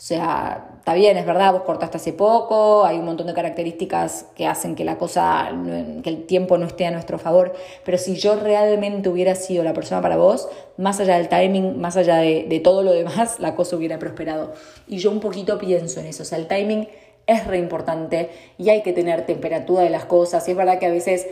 O 0.01 0.03
sea, 0.03 0.65
está 0.79 0.95
bien, 0.95 1.15
es 1.17 1.27
verdad, 1.27 1.53
vos 1.53 1.61
cortaste 1.61 1.97
hace 1.97 2.11
poco, 2.11 2.85
hay 2.85 2.97
un 2.97 3.05
montón 3.05 3.27
de 3.27 3.35
características 3.35 4.25
que 4.35 4.47
hacen 4.47 4.73
que 4.73 4.83
la 4.83 4.97
cosa, 4.97 5.51
que 6.01 6.09
el 6.09 6.25
tiempo 6.25 6.57
no 6.57 6.65
esté 6.65 6.87
a 6.87 6.91
nuestro 6.91 7.19
favor, 7.19 7.53
pero 7.85 7.99
si 7.99 8.15
yo 8.15 8.35
realmente 8.35 9.09
hubiera 9.09 9.35
sido 9.35 9.63
la 9.63 9.73
persona 9.73 10.01
para 10.01 10.17
vos, 10.17 10.49
más 10.77 10.99
allá 10.99 11.17
del 11.17 11.29
timing, 11.29 11.79
más 11.79 11.97
allá 11.97 12.15
de, 12.15 12.47
de 12.49 12.59
todo 12.59 12.81
lo 12.81 12.93
demás, 12.93 13.39
la 13.39 13.53
cosa 13.55 13.75
hubiera 13.75 13.99
prosperado. 13.99 14.53
Y 14.87 14.97
yo 14.97 15.11
un 15.11 15.19
poquito 15.19 15.59
pienso 15.59 15.99
en 15.99 16.07
eso, 16.07 16.23
o 16.23 16.25
sea, 16.25 16.39
el 16.39 16.47
timing 16.47 16.87
es 17.27 17.45
re 17.45 17.59
importante 17.59 18.31
y 18.57 18.69
hay 18.69 18.81
que 18.81 18.93
tener 18.93 19.27
temperatura 19.27 19.83
de 19.83 19.91
las 19.91 20.05
cosas. 20.05 20.47
Y 20.47 20.51
es 20.51 20.57
verdad 20.57 20.79
que 20.79 20.87
a 20.87 20.91
veces 20.91 21.27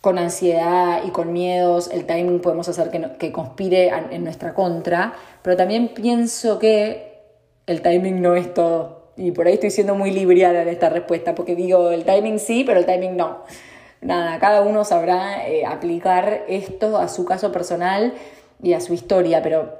con 0.00 0.16
ansiedad 0.16 1.02
y 1.06 1.10
con 1.10 1.34
miedos 1.34 1.90
el 1.92 2.06
timing 2.06 2.40
podemos 2.40 2.66
hacer 2.66 2.90
que, 2.90 3.10
que 3.18 3.30
conspire 3.30 3.92
en 4.10 4.24
nuestra 4.24 4.54
contra, 4.54 5.12
pero 5.42 5.58
también 5.58 5.88
pienso 5.88 6.58
que 6.58 7.09
el 7.70 7.82
timing 7.82 8.20
no 8.20 8.34
es 8.34 8.52
todo. 8.52 9.12
Y 9.16 9.32
por 9.32 9.46
ahí 9.46 9.54
estoy 9.54 9.70
siendo 9.70 9.94
muy 9.94 10.10
libriana 10.10 10.62
en 10.62 10.68
esta 10.68 10.88
respuesta, 10.88 11.34
porque 11.34 11.54
digo, 11.54 11.90
el 11.90 12.04
timing 12.04 12.38
sí, 12.38 12.64
pero 12.64 12.80
el 12.80 12.86
timing 12.86 13.16
no. 13.16 13.44
Nada, 14.00 14.38
cada 14.38 14.62
uno 14.62 14.84
sabrá 14.84 15.46
eh, 15.46 15.64
aplicar 15.66 16.44
esto 16.48 16.96
a 16.96 17.08
su 17.08 17.24
caso 17.24 17.52
personal 17.52 18.14
y 18.62 18.72
a 18.72 18.80
su 18.80 18.94
historia, 18.94 19.42
pero 19.42 19.78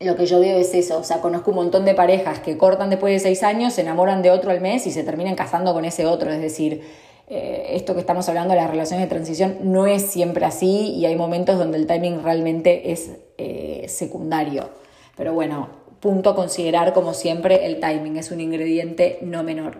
lo 0.00 0.16
que 0.16 0.26
yo 0.26 0.38
veo 0.38 0.58
es 0.58 0.74
eso, 0.74 0.98
o 0.98 1.04
sea, 1.04 1.20
conozco 1.20 1.50
un 1.50 1.56
montón 1.56 1.84
de 1.84 1.94
parejas 1.94 2.40
que 2.40 2.58
cortan 2.58 2.90
después 2.90 3.12
de 3.14 3.20
seis 3.20 3.42
años, 3.42 3.72
se 3.72 3.80
enamoran 3.80 4.22
de 4.22 4.30
otro 4.30 4.50
al 4.50 4.60
mes 4.60 4.86
y 4.86 4.90
se 4.90 5.02
terminan 5.02 5.34
casando 5.34 5.72
con 5.72 5.84
ese 5.84 6.04
otro, 6.04 6.30
es 6.30 6.42
decir, 6.42 6.82
eh, 7.26 7.68
esto 7.70 7.94
que 7.94 8.00
estamos 8.00 8.28
hablando 8.28 8.52
de 8.52 8.60
las 8.60 8.68
relaciones 8.68 9.06
de 9.06 9.08
transición 9.08 9.56
no 9.62 9.86
es 9.86 10.02
siempre 10.02 10.44
así 10.44 10.92
y 10.94 11.06
hay 11.06 11.16
momentos 11.16 11.58
donde 11.58 11.78
el 11.78 11.86
timing 11.86 12.22
realmente 12.22 12.92
es 12.92 13.12
eh, 13.38 13.86
secundario. 13.88 14.68
Pero 15.16 15.32
bueno, 15.32 15.83
punto 16.04 16.28
a 16.28 16.36
considerar 16.36 16.92
como 16.92 17.14
siempre, 17.14 17.64
el 17.64 17.80
timing 17.80 18.18
es 18.18 18.30
un 18.30 18.42
ingrediente 18.42 19.18
no 19.22 19.42
menor. 19.42 19.78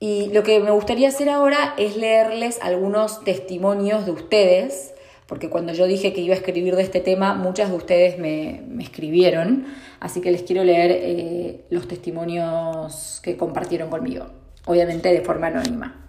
Y 0.00 0.30
lo 0.32 0.42
que 0.42 0.60
me 0.60 0.70
gustaría 0.70 1.08
hacer 1.08 1.28
ahora 1.28 1.74
es 1.76 1.98
leerles 1.98 2.58
algunos 2.62 3.22
testimonios 3.22 4.06
de 4.06 4.12
ustedes 4.12 4.94
porque 5.26 5.50
cuando 5.50 5.74
yo 5.74 5.86
dije 5.86 6.14
que 6.14 6.22
iba 6.22 6.32
a 6.34 6.38
escribir 6.38 6.74
de 6.74 6.82
este 6.82 7.00
tema, 7.00 7.34
muchas 7.34 7.68
de 7.68 7.76
ustedes 7.76 8.18
me, 8.18 8.62
escribieron, 8.80 9.66
así 10.00 10.22
que 10.22 10.30
les 10.30 10.42
quiero 10.42 10.64
leer 10.64 10.90
eh, 10.90 11.64
los 11.68 11.86
testimonios 11.86 13.20
que 13.22 13.36
compartieron 13.36 13.90
conmigo, 13.90 14.28
obviamente 14.64 15.12
de 15.12 15.20
forma 15.20 15.48
anónima. 15.48 16.08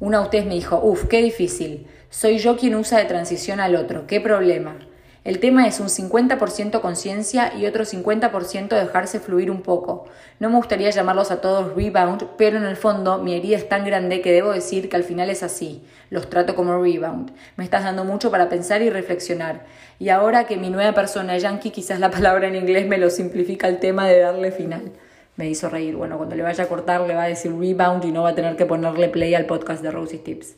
Una 0.00 0.18
de 0.18 0.24
ustedes 0.24 0.46
me 0.46 0.54
dijo, 0.54 0.80
uff, 0.82 1.04
qué 1.04 1.22
difícil, 1.22 1.86
soy 2.08 2.38
yo 2.38 2.56
quien 2.56 2.74
usa 2.74 2.98
de 2.98 3.04
transición 3.04 3.60
al 3.60 3.76
otro, 3.76 4.08
qué 4.08 4.20
problema. 4.20 4.76
El 5.22 5.38
tema 5.38 5.66
es 5.66 5.80
un 5.80 5.88
50% 5.88 6.80
conciencia 6.80 7.52
y 7.54 7.66
otro 7.66 7.84
50% 7.84 8.68
dejarse 8.68 9.20
fluir 9.20 9.50
un 9.50 9.60
poco. 9.60 10.06
No 10.38 10.48
me 10.48 10.56
gustaría 10.56 10.88
llamarlos 10.88 11.30
a 11.30 11.42
todos 11.42 11.74
rebound, 11.76 12.26
pero 12.38 12.56
en 12.56 12.64
el 12.64 12.76
fondo 12.76 13.18
mi 13.18 13.34
herida 13.34 13.58
es 13.58 13.68
tan 13.68 13.84
grande 13.84 14.22
que 14.22 14.32
debo 14.32 14.50
decir 14.52 14.88
que 14.88 14.96
al 14.96 15.04
final 15.04 15.28
es 15.28 15.42
así. 15.42 15.84
Los 16.08 16.30
trato 16.30 16.56
como 16.56 16.82
rebound. 16.82 17.32
Me 17.56 17.64
estás 17.64 17.84
dando 17.84 18.06
mucho 18.06 18.30
para 18.30 18.48
pensar 18.48 18.80
y 18.80 18.88
reflexionar. 18.88 19.66
Y 19.98 20.08
ahora 20.08 20.44
que 20.44 20.56
mi 20.56 20.70
nueva 20.70 20.94
persona 20.94 21.36
yankee, 21.36 21.70
quizás 21.70 22.00
la 22.00 22.10
palabra 22.10 22.48
en 22.48 22.56
inglés 22.56 22.86
me 22.86 22.96
lo 22.96 23.10
simplifica 23.10 23.68
el 23.68 23.78
tema 23.78 24.06
de 24.06 24.20
darle 24.20 24.52
final. 24.52 24.90
Me 25.36 25.50
hizo 25.50 25.68
reír. 25.68 25.96
Bueno, 25.96 26.16
cuando 26.16 26.34
le 26.34 26.42
vaya 26.42 26.64
a 26.64 26.68
cortar 26.68 27.02
le 27.02 27.14
va 27.14 27.24
a 27.24 27.28
decir 27.28 27.52
rebound 27.52 28.06
y 28.06 28.12
no 28.12 28.22
va 28.22 28.30
a 28.30 28.34
tener 28.34 28.56
que 28.56 28.64
ponerle 28.64 29.10
play 29.10 29.34
al 29.34 29.44
podcast 29.44 29.82
de 29.82 29.90
Rosie 29.90 30.18
Tips. 30.18 30.56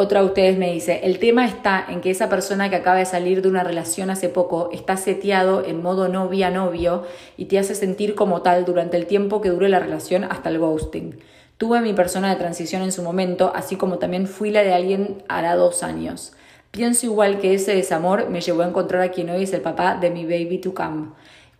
Otra 0.00 0.20
de 0.20 0.28
ustedes 0.28 0.56
me 0.56 0.72
dice, 0.72 1.00
el 1.02 1.18
tema 1.18 1.44
está 1.44 1.84
en 1.86 2.00
que 2.00 2.10
esa 2.10 2.30
persona 2.30 2.70
que 2.70 2.76
acaba 2.76 2.96
de 2.96 3.04
salir 3.04 3.42
de 3.42 3.48
una 3.50 3.64
relación 3.64 4.08
hace 4.08 4.30
poco 4.30 4.70
está 4.72 4.96
seteado 4.96 5.62
en 5.62 5.82
modo 5.82 6.08
novia-novio 6.08 7.02
y 7.36 7.44
te 7.44 7.58
hace 7.58 7.74
sentir 7.74 8.14
como 8.14 8.40
tal 8.40 8.64
durante 8.64 8.96
el 8.96 9.04
tiempo 9.04 9.42
que 9.42 9.50
dure 9.50 9.68
la 9.68 9.78
relación 9.78 10.24
hasta 10.24 10.48
el 10.48 10.58
ghosting. 10.58 11.18
Tuve 11.58 11.82
mi 11.82 11.92
persona 11.92 12.30
de 12.30 12.36
transición 12.36 12.80
en 12.80 12.92
su 12.92 13.02
momento, 13.02 13.52
así 13.54 13.76
como 13.76 13.98
también 13.98 14.26
fui 14.26 14.50
la 14.50 14.62
de 14.62 14.72
alguien 14.72 15.22
hará 15.28 15.54
dos 15.54 15.82
años. 15.82 16.32
Pienso 16.70 17.04
igual 17.04 17.38
que 17.38 17.52
ese 17.52 17.74
desamor 17.74 18.30
me 18.30 18.40
llevó 18.40 18.62
a 18.62 18.68
encontrar 18.68 19.02
a 19.02 19.10
quien 19.10 19.28
hoy 19.28 19.42
es 19.42 19.52
el 19.52 19.60
papá 19.60 19.98
de 20.00 20.08
mi 20.08 20.24
baby 20.24 20.56
to 20.62 20.72
come 20.72 21.08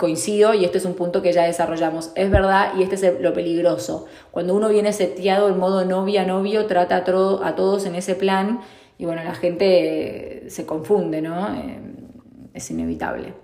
coincido 0.01 0.55
y 0.55 0.65
este 0.65 0.79
es 0.79 0.87
un 0.87 0.95
punto 0.95 1.21
que 1.21 1.33
ya 1.33 1.45
desarrollamos. 1.45 2.11
Es 2.15 2.31
verdad 2.31 2.73
y 2.79 2.83
este 2.83 2.95
es 2.95 3.21
lo 3.21 3.35
peligroso. 3.35 4.07
Cuando 4.31 4.55
uno 4.55 4.71
viene 4.71 4.95
seteado 4.95 5.51
en 5.51 5.59
modo 5.59 5.85
novia-novio, 5.85 6.65
trata 6.65 6.97
a, 6.97 6.99
a, 7.01 7.55
todos 7.55 7.85
en 7.85 7.95
ese 7.95 8.15
plan 8.15 8.61
y 8.97 9.05
bueno, 9.05 9.23
la 9.23 9.35
gente 9.35 10.45
se 10.49 10.65
confunde, 10.65 11.21
¿no? 11.21 11.55
Eh, 11.55 11.79
es 12.55 12.71
inevitable. 12.71 13.35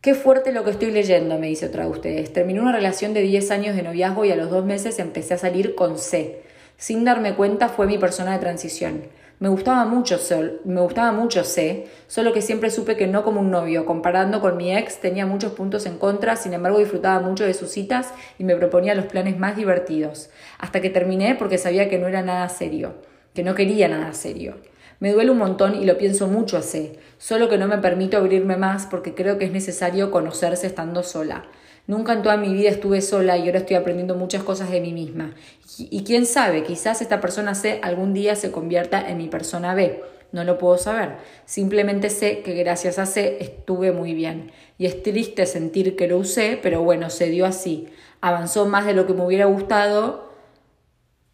Qué 0.00 0.14
fuerte 0.14 0.50
lo 0.52 0.64
que 0.64 0.70
estoy 0.70 0.92
leyendo, 0.92 1.38
me 1.38 1.48
dice 1.48 1.66
otra 1.66 1.84
de 1.84 1.90
ustedes. 1.90 2.32
Terminé 2.32 2.60
una 2.60 2.72
relación 2.72 3.12
de 3.12 3.20
10 3.20 3.50
años 3.50 3.76
de 3.76 3.82
noviazgo 3.82 4.24
y 4.24 4.30
a 4.30 4.36
los 4.36 4.48
dos 4.50 4.64
meses 4.64 4.98
empecé 4.98 5.34
a 5.34 5.38
salir 5.38 5.74
con 5.74 5.98
C. 5.98 6.42
Sin 6.78 7.04
darme 7.04 7.34
cuenta 7.34 7.68
fue 7.68 7.86
mi 7.86 7.98
persona 7.98 8.32
de 8.32 8.38
transición. 8.38 9.02
Me 9.38 9.50
gustaba 9.50 9.84
mucho 9.84 10.16
Sol, 10.16 10.62
me 10.64 10.80
gustaba 10.80 11.12
mucho 11.12 11.42
solo 11.44 12.32
que 12.32 12.40
siempre 12.40 12.70
supe 12.70 12.96
que 12.96 13.06
no 13.06 13.22
como 13.22 13.42
un 13.42 13.50
novio. 13.50 13.84
Comparando 13.84 14.40
con 14.40 14.56
mi 14.56 14.74
ex, 14.74 14.98
tenía 14.98 15.26
muchos 15.26 15.52
puntos 15.52 15.84
en 15.84 15.98
contra, 15.98 16.36
sin 16.36 16.54
embargo 16.54 16.78
disfrutaba 16.78 17.20
mucho 17.20 17.44
de 17.44 17.52
sus 17.52 17.68
citas 17.68 18.14
y 18.38 18.44
me 18.44 18.56
proponía 18.56 18.94
los 18.94 19.04
planes 19.04 19.38
más 19.38 19.54
divertidos. 19.54 20.30
Hasta 20.58 20.80
que 20.80 20.88
terminé 20.88 21.34
porque 21.34 21.58
sabía 21.58 21.90
que 21.90 21.98
no 21.98 22.08
era 22.08 22.22
nada 22.22 22.48
serio, 22.48 22.94
que 23.34 23.42
no 23.42 23.54
quería 23.54 23.88
nada 23.88 24.14
serio. 24.14 24.56
Me 25.00 25.12
duele 25.12 25.32
un 25.32 25.38
montón 25.38 25.74
y 25.74 25.84
lo 25.84 25.98
pienso 25.98 26.28
mucho 26.28 26.56
a 26.56 26.62
C, 26.62 26.98
solo 27.18 27.50
que 27.50 27.58
no 27.58 27.68
me 27.68 27.76
permito 27.76 28.16
abrirme 28.16 28.56
más 28.56 28.86
porque 28.86 29.14
creo 29.14 29.36
que 29.36 29.44
es 29.44 29.52
necesario 29.52 30.10
conocerse 30.10 30.66
estando 30.66 31.02
sola. 31.02 31.44
Nunca 31.86 32.12
en 32.12 32.22
toda 32.22 32.36
mi 32.36 32.52
vida 32.52 32.70
estuve 32.70 33.00
sola 33.00 33.36
y 33.36 33.46
ahora 33.46 33.60
estoy 33.60 33.76
aprendiendo 33.76 34.16
muchas 34.16 34.42
cosas 34.42 34.70
de 34.70 34.80
mí 34.80 34.92
misma. 34.92 35.34
Y, 35.78 36.02
quién 36.04 36.26
sabe, 36.26 36.64
quizás 36.64 37.00
esta 37.00 37.20
persona 37.20 37.54
C 37.54 37.78
algún 37.82 38.12
día 38.12 38.34
se 38.34 38.50
convierta 38.50 39.08
en 39.08 39.18
mi 39.18 39.28
persona 39.28 39.74
B. 39.74 40.02
No 40.32 40.42
lo 40.42 40.58
puedo 40.58 40.78
saber. 40.78 41.16
Simplemente 41.44 42.10
sé 42.10 42.40
que 42.40 42.54
gracias 42.54 42.98
a 42.98 43.06
C 43.06 43.38
estuve 43.40 43.92
muy 43.92 44.14
bien. 44.14 44.50
Y 44.78 44.86
es 44.86 45.02
triste 45.02 45.46
sentir 45.46 45.94
que 45.94 46.08
lo 46.08 46.18
usé, 46.18 46.58
pero 46.60 46.82
bueno, 46.82 47.08
se 47.08 47.28
dio 47.28 47.46
así. 47.46 47.86
Avanzó 48.20 48.66
más 48.66 48.84
de 48.84 48.92
lo 48.92 49.06
que 49.06 49.14
me 49.14 49.24
hubiera 49.24 49.46
gustado. 49.46 50.26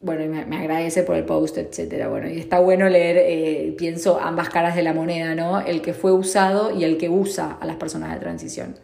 Bueno, 0.01 0.27
me, 0.47 0.57
agradece 0.57 1.03
por 1.03 1.17
el 1.17 1.25
post, 1.25 1.57
etcétera. 1.57 2.09
Bueno, 2.09 2.29
y 2.29 2.39
está 2.39 2.59
bueno 2.59 2.89
leer, 2.91 3.17
eh, 3.19 3.75
pienso, 3.79 4.21
ambas 4.21 4.51
caras 4.51 4.77
de 4.77 4.83
la 4.83 4.93
moneda, 4.93 5.35
¿no? 5.35 5.61
El 5.61 5.81
que 5.81 5.95
fue 5.95 6.13
usado 6.13 6.77
y 6.77 6.85
el 6.85 6.99
que 6.99 7.09
usa 7.09 7.57
a 7.59 7.67
las 7.67 7.77
personas 7.77 8.13
de 8.13 8.21
transición. 8.21 8.77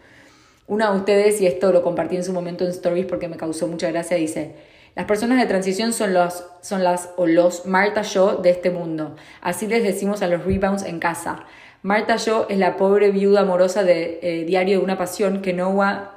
Una 0.68 0.92
de 0.92 0.98
ustedes, 0.98 1.40
y 1.40 1.46
esto 1.46 1.72
lo 1.72 1.82
compartí 1.82 2.16
en 2.16 2.24
su 2.24 2.32
momento 2.34 2.62
en 2.62 2.70
Stories 2.70 3.06
porque 3.06 3.26
me 3.26 3.38
causó 3.38 3.66
mucha 3.66 3.90
gracia, 3.90 4.18
dice, 4.18 4.52
las 4.94 5.06
personas 5.06 5.38
de 5.38 5.46
transición 5.46 5.94
son, 5.94 6.12
los, 6.12 6.44
son 6.60 6.84
las 6.84 7.10
o 7.16 7.26
los 7.26 7.64
Marta 7.64 8.02
Yo 8.02 8.36
de 8.36 8.50
este 8.50 8.70
mundo. 8.70 9.16
Así 9.40 9.66
les 9.66 9.82
decimos 9.82 10.20
a 10.20 10.28
los 10.28 10.44
rebounds 10.44 10.82
en 10.82 10.98
casa. 10.98 11.46
Marta 11.82 12.16
Yo 12.16 12.46
es 12.50 12.58
la 12.58 12.76
pobre 12.76 13.10
viuda 13.10 13.40
amorosa 13.40 13.82
de 13.82 14.18
eh, 14.22 14.44
Diario 14.44 14.78
de 14.78 14.84
una 14.84 14.98
Pasión 14.98 15.40
que 15.40 15.54
Noah, 15.54 16.10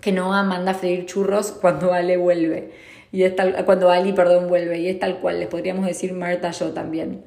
que 0.00 0.10
Noah 0.10 0.42
manda 0.42 0.72
a 0.72 0.74
freír 0.74 1.06
churros 1.06 1.52
cuando 1.52 1.92
Ale 1.92 2.16
vuelve. 2.16 2.72
Y 3.12 3.22
es 3.22 3.36
tal, 3.36 3.64
cuando 3.64 3.90
Ali, 3.90 4.12
perdón, 4.12 4.48
vuelve. 4.48 4.80
Y 4.80 4.88
es 4.88 4.98
tal 4.98 5.20
cual, 5.20 5.38
les 5.38 5.48
podríamos 5.48 5.86
decir 5.86 6.12
Marta 6.12 6.50
Yo 6.50 6.72
también. 6.72 7.22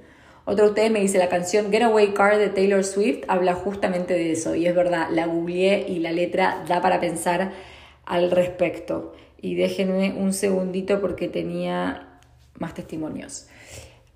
Otro 0.50 0.66
de 0.66 0.70
ustedes 0.72 0.90
me 0.90 1.00
dice, 1.00 1.20
la 1.20 1.30
canción 1.30 1.72
Getaway 1.72 2.12
Car 2.16 2.40
de 2.40 2.50
Taylor 2.50 2.84
Swift 2.84 3.20
habla 3.28 3.54
justamente 3.54 4.16
de 4.16 4.32
eso. 4.32 4.56
Y 4.56 4.66
es 4.66 4.74
verdad, 4.74 5.10
la 5.12 5.28
googleé 5.28 5.86
y 5.88 6.00
la 6.00 6.12
letra 6.12 6.66
da 6.68 6.82
para 6.82 7.00
pensar 7.00 7.52
al 8.04 8.32
respecto. 8.32 9.14
Y 9.40 9.54
déjenme 9.54 10.14
un 10.14 10.34
segundito 10.34 11.02
porque 11.02 11.28
tenía 11.28 12.18
más 12.58 12.74
testimonios. 12.74 13.46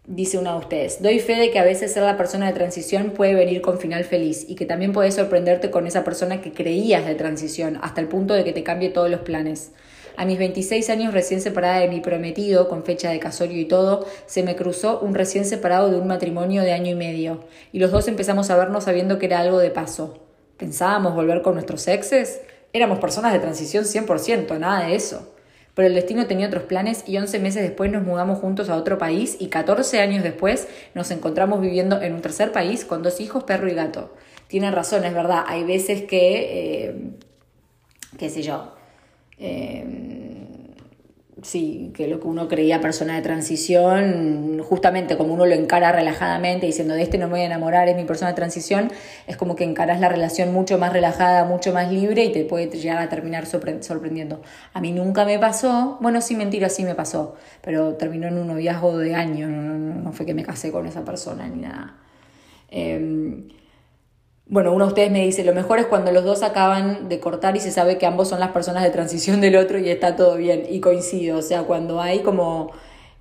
Dice 0.07 0.39
una 0.39 0.53
de 0.53 0.57
ustedes, 0.57 1.03
doy 1.03 1.19
fe 1.19 1.35
de 1.35 1.51
que 1.51 1.59
a 1.59 1.63
veces 1.63 1.93
ser 1.93 2.01
la 2.01 2.17
persona 2.17 2.47
de 2.47 2.53
transición 2.53 3.11
puede 3.11 3.35
venir 3.35 3.61
con 3.61 3.77
final 3.77 4.03
feliz 4.03 4.43
y 4.49 4.55
que 4.55 4.65
también 4.65 4.91
puedes 4.91 5.13
sorprenderte 5.13 5.69
con 5.69 5.85
esa 5.85 6.03
persona 6.03 6.41
que 6.41 6.51
creías 6.51 7.05
de 7.05 7.13
transición 7.13 7.77
hasta 7.83 8.01
el 8.01 8.07
punto 8.07 8.33
de 8.33 8.43
que 8.43 8.53
te 8.53 8.63
cambie 8.63 8.89
todos 8.89 9.11
los 9.11 9.21
planes. 9.21 9.71
A 10.15 10.25
mis 10.25 10.37
26 10.37 10.89
años 10.89 11.13
recién 11.13 11.41
separada 11.41 11.79
de 11.79 11.87
mi 11.87 11.99
prometido, 11.99 12.69
con 12.69 12.83
fecha 12.83 13.09
de 13.09 13.19
casorio 13.19 13.59
y 13.59 13.65
todo, 13.65 14.05
se 14.27 14.43
me 14.43 14.55
cruzó 14.55 14.99
un 14.99 15.15
recién 15.15 15.45
separado 15.45 15.89
de 15.89 15.97
un 15.97 16.07
matrimonio 16.07 16.61
de 16.61 16.71
año 16.71 16.91
y 16.91 16.95
medio, 16.95 17.43
y 17.71 17.79
los 17.79 17.91
dos 17.91 18.07
empezamos 18.07 18.49
a 18.49 18.57
vernos 18.57 18.83
sabiendo 18.83 19.17
que 19.17 19.25
era 19.25 19.39
algo 19.39 19.57
de 19.57 19.71
paso. 19.71 20.23
¿Pensábamos 20.57 21.15
volver 21.15 21.41
con 21.41 21.55
nuestros 21.55 21.87
exes? 21.87 22.41
Éramos 22.73 22.99
personas 22.99 23.33
de 23.33 23.39
transición 23.39 23.85
100%, 23.85 24.59
nada 24.59 24.85
de 24.85 24.95
eso. 24.95 25.33
Pero 25.73 25.87
el 25.87 25.95
destino 25.95 26.27
tenía 26.27 26.47
otros 26.47 26.63
planes 26.63 27.03
y 27.07 27.17
11 27.17 27.39
meses 27.39 27.63
después 27.63 27.91
nos 27.91 28.03
mudamos 28.03 28.39
juntos 28.39 28.69
a 28.69 28.75
otro 28.75 28.99
país 28.99 29.37
y 29.39 29.47
14 29.47 29.99
años 30.01 30.23
después 30.23 30.67
nos 30.93 31.09
encontramos 31.09 31.61
viviendo 31.61 31.99
en 32.01 32.13
un 32.13 32.21
tercer 32.21 32.51
país 32.51 32.85
con 32.85 33.01
dos 33.01 33.19
hijos, 33.19 33.43
perro 33.43 33.67
y 33.67 33.73
gato. 33.73 34.13
Tiene 34.47 34.69
razón, 34.69 35.03
es 35.03 35.13
verdad, 35.15 35.45
hay 35.47 35.63
veces 35.63 36.03
que, 36.03 36.85
eh, 36.87 36.95
qué 38.19 38.29
sé 38.29 38.43
yo, 38.43 38.72
eh, 39.45 39.85
sí, 41.41 41.91
que 41.93 42.07
lo 42.07 42.21
que 42.21 42.27
uno 42.27 42.47
creía 42.47 42.79
persona 42.79 43.15
de 43.15 43.21
transición, 43.21 44.59
justamente 44.63 45.17
como 45.17 45.33
uno 45.33 45.45
lo 45.45 45.53
encara 45.53 45.91
relajadamente, 45.91 46.65
diciendo 46.65 46.93
de 46.93 47.03
este 47.03 47.17
no 47.17 47.25
me 47.27 47.31
voy 47.31 47.41
a 47.41 47.45
enamorar, 47.47 47.89
es 47.89 47.97
mi 47.97 48.05
persona 48.05 48.29
de 48.29 48.35
transición, 48.35 48.89
es 49.27 49.35
como 49.35 49.57
que 49.57 49.65
encaras 49.65 49.99
la 49.99 50.07
relación 50.07 50.53
mucho 50.53 50.77
más 50.77 50.93
relajada, 50.93 51.43
mucho 51.43 51.73
más 51.73 51.91
libre 51.91 52.23
y 52.23 52.31
te 52.31 52.45
puede 52.45 52.67
llegar 52.67 52.99
a 52.99 53.09
terminar 53.09 53.45
sorprendiendo. 53.45 54.41
A 54.71 54.79
mí 54.79 54.93
nunca 54.93 55.25
me 55.25 55.37
pasó, 55.39 55.97
bueno, 55.99 56.21
sí, 56.21 56.37
mentira, 56.37 56.69
sí 56.69 56.85
me 56.85 56.95
pasó, 56.95 57.35
pero 57.61 57.95
terminó 57.95 58.27
en 58.29 58.37
un 58.37 58.47
noviazgo 58.47 58.97
de 58.97 59.13
años, 59.13 59.49
no, 59.49 60.13
fue 60.13 60.25
que 60.25 60.33
me 60.33 60.43
casé 60.43 60.71
con 60.71 60.87
esa 60.87 61.03
persona 61.03 61.49
ni 61.49 61.63
nada. 61.63 61.97
Eh, 62.71 63.43
bueno, 64.45 64.73
uno 64.73 64.85
de 64.85 64.89
ustedes 64.89 65.11
me 65.11 65.23
dice, 65.23 65.43
lo 65.43 65.53
mejor 65.53 65.79
es 65.79 65.85
cuando 65.85 66.11
los 66.11 66.25
dos 66.25 66.43
acaban 66.43 67.07
de 67.07 67.19
cortar 67.19 67.55
y 67.55 67.59
se 67.61 67.71
sabe 67.71 67.97
que 67.97 68.05
ambos 68.05 68.27
son 68.27 68.39
las 68.39 68.51
personas 68.51 68.83
de 68.83 68.89
transición 68.89 69.39
del 69.41 69.55
otro 69.55 69.79
y 69.79 69.89
está 69.89 70.15
todo 70.15 70.35
bien. 70.35 70.65
Y 70.69 70.79
coincido, 70.81 71.37
o 71.37 71.41
sea, 71.41 71.63
cuando 71.63 72.01
hay 72.01 72.19
como, 72.19 72.71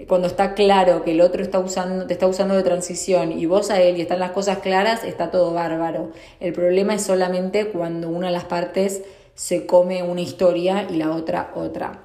cuando 0.08 0.26
está 0.26 0.54
claro 0.54 1.04
que 1.04 1.12
el 1.12 1.20
otro 1.20 1.42
está 1.42 1.60
usando, 1.60 2.06
te 2.06 2.12
está 2.12 2.26
usando 2.26 2.54
de 2.56 2.62
transición 2.64 3.32
y 3.32 3.46
vos 3.46 3.70
a 3.70 3.80
él 3.80 3.98
y 3.98 4.00
están 4.02 4.18
las 4.18 4.32
cosas 4.32 4.58
claras, 4.58 5.04
está 5.04 5.30
todo 5.30 5.52
bárbaro. 5.54 6.10
El 6.40 6.52
problema 6.52 6.94
es 6.94 7.02
solamente 7.02 7.66
cuando 7.68 8.08
una 8.08 8.26
de 8.26 8.32
las 8.32 8.44
partes 8.44 9.02
se 9.34 9.64
come 9.64 10.02
una 10.02 10.20
historia 10.20 10.86
y 10.90 10.96
la 10.96 11.12
otra 11.12 11.52
otra. 11.54 12.00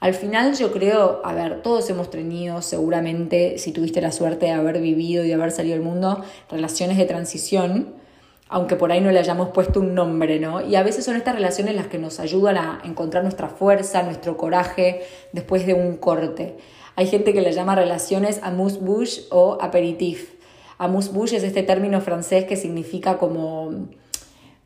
Al 0.00 0.12
final 0.12 0.54
yo 0.56 0.72
creo, 0.72 1.22
a 1.24 1.32
ver, 1.32 1.62
todos 1.62 1.88
hemos 1.88 2.10
tenido 2.10 2.60
seguramente, 2.62 3.58
si 3.58 3.72
tuviste 3.72 4.02
la 4.02 4.12
suerte 4.12 4.46
de 4.46 4.52
haber 4.52 4.80
vivido 4.80 5.24
y 5.24 5.28
de 5.28 5.34
haber 5.34 5.52
salido 5.52 5.76
al 5.76 5.82
mundo, 5.82 6.22
relaciones 6.50 6.98
de 6.98 7.06
transición 7.06 8.05
aunque 8.48 8.76
por 8.76 8.92
ahí 8.92 9.00
no 9.00 9.10
le 9.10 9.18
hayamos 9.18 9.48
puesto 9.48 9.80
un 9.80 9.94
nombre, 9.94 10.38
¿no? 10.38 10.64
Y 10.64 10.76
a 10.76 10.82
veces 10.82 11.04
son 11.04 11.16
estas 11.16 11.34
relaciones 11.34 11.74
las 11.74 11.88
que 11.88 11.98
nos 11.98 12.20
ayudan 12.20 12.56
a 12.56 12.80
encontrar 12.84 13.22
nuestra 13.22 13.48
fuerza, 13.48 14.02
nuestro 14.02 14.36
coraje 14.36 15.02
después 15.32 15.66
de 15.66 15.74
un 15.74 15.96
corte. 15.96 16.56
Hay 16.94 17.06
gente 17.06 17.32
que 17.32 17.40
le 17.40 17.52
llama 17.52 17.74
relaciones 17.74 18.40
amuse-bouche 18.42 19.24
o 19.30 19.58
aperitif. 19.60 20.34
Amuse-bouche 20.78 21.36
es 21.36 21.42
este 21.42 21.62
término 21.62 22.00
francés 22.00 22.44
que 22.44 22.56
significa 22.56 23.18
como 23.18 23.88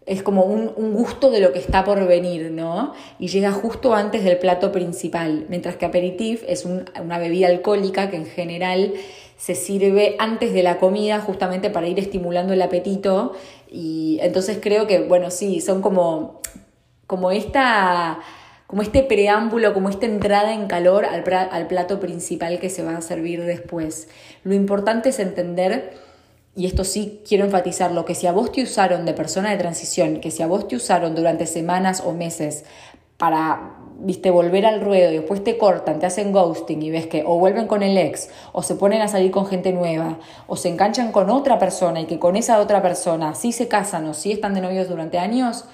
es 0.07 0.23
como 0.23 0.45
un, 0.45 0.73
un, 0.77 0.93
gusto 0.93 1.31
de 1.31 1.41
lo 1.41 1.53
que 1.53 1.59
está 1.61 1.85
por 1.85 2.05
venir, 2.07 2.51
¿no? 2.51 2.95
Y 3.19 3.29
llega 3.29 3.53
justo 3.53 3.95
antes 3.95 4.25
del 4.25 4.39
plato 4.39 4.73
principal, 4.73 5.47
mientras 5.49 5.77
que 5.77 5.87
aperitif 5.87 6.43
es 6.49 6.65
una 6.65 7.19
bebida 7.19 7.47
alcohólica 7.47 8.11
que 8.11 8.17
en 8.17 8.27
general 8.27 8.95
se 9.41 9.55
sirve 9.55 10.17
antes 10.19 10.53
de 10.53 10.63
la 10.63 10.77
comida 10.77 11.19
justamente 11.19 11.71
para 11.71 11.89
ir 11.89 11.99
estimulando 11.99 12.53
el 12.53 12.61
apetito 12.61 13.33
y 13.71 14.19
entonces 14.21 14.59
creo 14.61 14.87
que, 14.87 15.01
bueno, 15.01 15.31
sí, 15.31 15.63
son 15.63 15.81
como, 15.81 16.43
como 17.07 17.31
esta 17.31 18.19
como 18.67 18.83
este 18.83 19.03
preámbulo, 19.03 19.73
como 19.73 19.89
esta 19.89 20.07
entrada 20.07 20.53
en 20.53 20.69
calor 20.69 21.05
al, 21.05 21.25
al 21.33 21.67
plato 21.67 21.99
principal 21.99 22.61
que 22.61 22.69
se 22.71 22.85
va 22.85 22.97
a 22.97 23.01
servir 23.01 23.43
después. 23.45 24.09
Lo 24.45 24.55
importante 24.55 25.09
es 25.09 25.19
entender 25.19 25.95
y 26.55 26.67
esto 26.67 26.85
sí 26.85 27.23
quiero 27.27 27.45
enfatizarlo, 27.47 28.05
que 28.05 28.15
si 28.15 28.27
a 28.27 28.33
vos 28.33 28.53
te 28.53 28.63
usaron 28.63 29.07
de 29.07 29.15
persona 29.15 29.51
de 29.51 29.57
transición, 29.57 30.21
que 30.21 30.31
si 30.31 30.43
a 30.43 30.47
vos 30.47 30.69
te 30.69 30.77
usaron 30.77 31.15
durante 31.17 31.47
semanas 31.47 32.03
o 32.05 32.13
meses 32.13 32.65
para 33.17 33.80
viste, 34.01 34.31
volver 34.31 34.67
al 34.67 34.81
ruedo 34.81 35.13
y 35.13 35.17
después 35.17 35.45
te 35.45 35.59
cortan, 35.59 35.99
te 35.99 36.07
hacen 36.07 36.33
ghosting 36.33 36.83
y 36.83 36.91
ves 36.91 37.07
que 37.07 37.23
o 37.27 37.39
vuelven 37.39 37.67
con 37.67 37.83
el 37.83 37.97
ex, 37.97 38.31
o 38.53 38.63
se 38.63 38.75
ponen 38.75 39.03
a 39.03 39.09
salir 39.09 39.31
con 39.31 39.47
gente 39.47 39.73
nueva, 39.73 40.19
o 40.47 40.57
se 40.57 40.69
enganchan 40.69 41.13
con 41.13 41.31
otra 41.31 41.59
persona 41.59 42.01
y 42.01 42.07
que 42.07 42.19
con 42.19 42.37
esa 42.37 42.61
otra 42.61 42.83
persona 42.83 43.35
sí 43.35 43.53
se 43.53 43.69
casan 43.69 44.07
o 44.07 44.15
sí 44.15 44.33
están 44.33 44.55
de 44.55 44.61
novios 44.61 44.89
durante 44.89 45.19
años, 45.19 45.67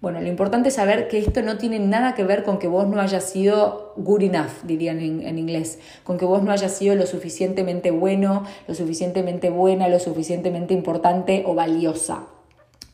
bueno, 0.00 0.22
lo 0.22 0.28
importante 0.28 0.70
es 0.70 0.76
saber 0.76 1.08
que 1.08 1.18
esto 1.18 1.42
no 1.42 1.58
tiene 1.58 1.78
nada 1.78 2.14
que 2.14 2.24
ver 2.24 2.42
con 2.42 2.58
que 2.58 2.68
vos 2.68 2.86
no 2.88 3.02
hayas 3.02 3.24
sido 3.24 3.92
good 3.98 4.22
enough, 4.22 4.62
dirían 4.62 4.98
en, 4.98 5.20
en, 5.26 5.38
inglés, 5.38 5.78
con 6.04 6.16
que 6.16 6.24
vos 6.24 6.42
no 6.42 6.52
hayas 6.52 6.72
sido 6.72 6.94
lo 6.94 7.06
suficientemente 7.06 7.90
bueno, 7.90 8.46
lo 8.66 8.74
suficientemente 8.74 9.50
buena, 9.50 9.88
lo 9.88 9.98
suficientemente 9.98 10.72
importante 10.72 11.44
o 11.46 11.54
valiosa. 11.54 12.24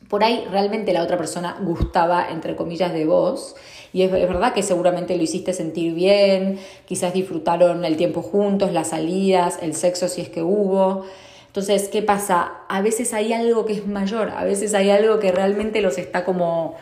Por 0.09 0.25
ahí 0.25 0.45
realmente 0.51 0.91
la 0.91 1.01
otra 1.01 1.17
persona 1.17 1.57
gustaba, 1.61 2.29
entre 2.29 2.57
comillas, 2.57 2.91
de 2.91 3.05
vos 3.05 3.55
y 3.97 4.03
es, 4.03 4.11
verdad 4.11 4.53
que 4.53 4.61
seguramente 4.61 5.17
lo 5.17 5.23
hiciste 5.23 5.53
sentir 5.53 5.95
bien, 5.95 6.59
quizás 6.85 7.15
disfrutaron 7.15 7.83
el 7.83 7.97
tiempo 7.97 8.21
juntos, 8.21 8.71
las 8.71 8.89
salidas, 8.89 9.57
el 9.63 9.73
sexo 9.73 10.07
si 10.07 10.21
es 10.21 10.29
que 10.29 10.43
hubo. 10.43 11.05
Entonces, 11.47 11.89
¿qué 11.89 12.03
pasa? 12.03 12.51
A 12.69 12.81
veces 12.81 13.15
hay 13.15 13.33
algo 13.33 13.65
que 13.65 13.73
es 13.73 13.87
mayor, 13.87 14.29
a 14.29 14.43
veces 14.43 14.75
hay 14.75 14.91
algo 14.91 15.17
que 15.17 15.31
realmente 15.31 15.81
los 15.81 15.97
está 15.97 16.25
como... 16.25 16.75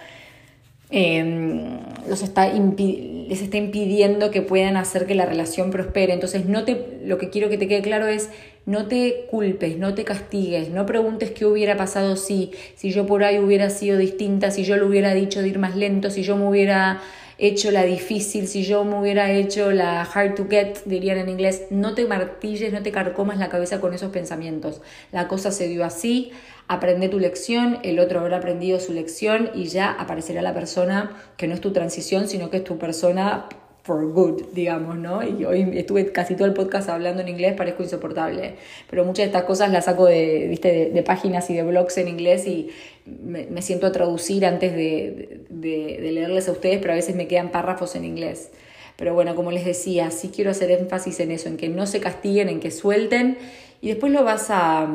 Em, 0.89 1.79
los 2.09 2.21
está 2.21 2.51
les 2.51 3.41
está 3.41 3.57
impidiendo 3.57 4.29
que 4.29 4.41
puedan 4.41 4.75
hacer 4.75 5.07
que 5.07 5.15
la 5.15 5.25
relación 5.25 5.71
prospere. 5.71 6.11
Entonces, 6.11 6.45
no 6.47 6.65
te, 6.65 6.99
lo 7.05 7.17
que 7.17 7.29
quiero 7.29 7.47
que 7.47 7.57
te 7.57 7.69
quede 7.69 7.81
claro 7.81 8.07
es 8.07 8.29
no 8.65 8.87
te 8.87 9.27
culpes, 9.29 9.77
no 9.77 9.93
te 9.93 10.03
castigues, 10.03 10.69
no 10.69 10.85
preguntes 10.85 11.31
qué 11.31 11.45
hubiera 11.45 11.77
pasado 11.77 12.15
si, 12.15 12.51
si 12.75 12.91
yo 12.91 13.05
por 13.05 13.23
ahí 13.23 13.39
hubiera 13.39 13.69
sido 13.69 13.97
distinta, 13.97 14.51
si 14.51 14.63
yo 14.63 14.75
le 14.75 14.83
hubiera 14.83 15.13
dicho 15.13 15.41
de 15.41 15.49
ir 15.49 15.59
más 15.59 15.75
lento, 15.75 16.09
si 16.09 16.23
yo 16.23 16.35
me 16.35 16.47
hubiera 16.47 17.01
hecho 17.37 17.71
la 17.71 17.83
difícil, 17.83 18.47
si 18.47 18.63
yo 18.63 18.83
me 18.85 18.99
hubiera 18.99 19.31
hecho 19.31 19.71
la 19.71 20.01
hard 20.01 20.35
to 20.35 20.47
get, 20.49 20.77
dirían 20.85 21.17
en 21.17 21.29
inglés, 21.29 21.63
no 21.69 21.93
te 21.93 22.05
martilles, 22.05 22.71
no 22.71 22.81
te 22.81 22.91
carcomas 22.91 23.37
la 23.37 23.49
cabeza 23.49 23.81
con 23.81 23.93
esos 23.93 24.11
pensamientos. 24.11 24.81
La 25.11 25.27
cosa 25.27 25.51
se 25.51 25.67
dio 25.67 25.83
así, 25.83 26.31
aprende 26.67 27.09
tu 27.09 27.19
lección, 27.19 27.79
el 27.83 27.99
otro 27.99 28.21
habrá 28.21 28.37
aprendido 28.37 28.79
su 28.79 28.93
lección 28.93 29.51
y 29.53 29.65
ya 29.65 29.91
aparecerá 29.91 30.41
la 30.41 30.53
persona 30.53 31.11
que 31.37 31.47
no 31.47 31.53
es 31.53 31.61
tu 31.61 31.73
transición, 31.73 32.27
sino 32.27 32.49
que 32.49 32.57
es 32.57 32.63
tu 32.63 32.77
persona 32.77 33.47
for 33.85 34.03
good, 34.11 34.41
digamos, 34.53 34.97
¿no? 34.97 35.21
Y 35.21 35.45
hoy 35.45 35.69
estuve 35.75 36.11
casi 36.11 36.33
todo 36.35 36.47
el 36.47 36.55
podcast 36.55 36.89
hablando 36.89 37.21
en 37.21 37.27
inglés, 37.27 37.53
parezco 37.53 37.83
insoportable. 37.83 38.55
Pero 38.89 39.05
muchas 39.05 39.25
de 39.25 39.25
estas 39.25 39.43
cosas 39.43 39.71
las 39.71 39.85
saco 39.85 40.07
de, 40.07 40.47
¿viste? 40.49 40.89
de, 40.89 41.03
páginas 41.03 41.51
y 41.51 41.53
de 41.53 41.61
blogs 41.61 41.99
en 41.99 42.07
inglés 42.07 42.47
y 42.47 42.71
me, 43.05 43.61
siento 43.61 43.85
a 43.85 43.91
traducir 43.91 44.43
antes 44.43 44.73
de, 44.73 45.45
de, 45.49 46.11
leerles 46.11 46.49
a 46.49 46.53
ustedes, 46.53 46.79
pero 46.79 46.93
a 46.93 46.95
veces 46.95 47.15
me 47.15 47.27
quedan 47.27 47.51
párrafos 47.51 47.95
en 47.95 48.05
inglés. 48.05 48.49
Pero 48.95 49.13
bueno, 49.13 49.35
como 49.35 49.51
les 49.51 49.65
decía, 49.65 50.09
sí 50.09 50.31
quiero 50.33 50.49
hacer 50.49 50.71
énfasis 50.71 51.19
en 51.19 51.29
eso, 51.29 51.47
en 51.47 51.57
que 51.57 51.69
no 51.69 51.85
se 51.85 51.99
castiguen, 51.99 52.49
en 52.49 52.59
que 52.59 52.71
suelten 52.71 53.37
y 53.81 53.89
después 53.89 54.11
lo 54.11 54.23
vas 54.23 54.47
a, 54.49 54.89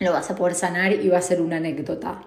lo 0.00 0.12
vas 0.12 0.28
a 0.28 0.34
poder 0.34 0.56
sanar 0.56 0.92
y 0.92 1.08
va 1.08 1.18
a 1.18 1.22
ser 1.22 1.40
una 1.40 1.58
anécdota. 1.58 2.22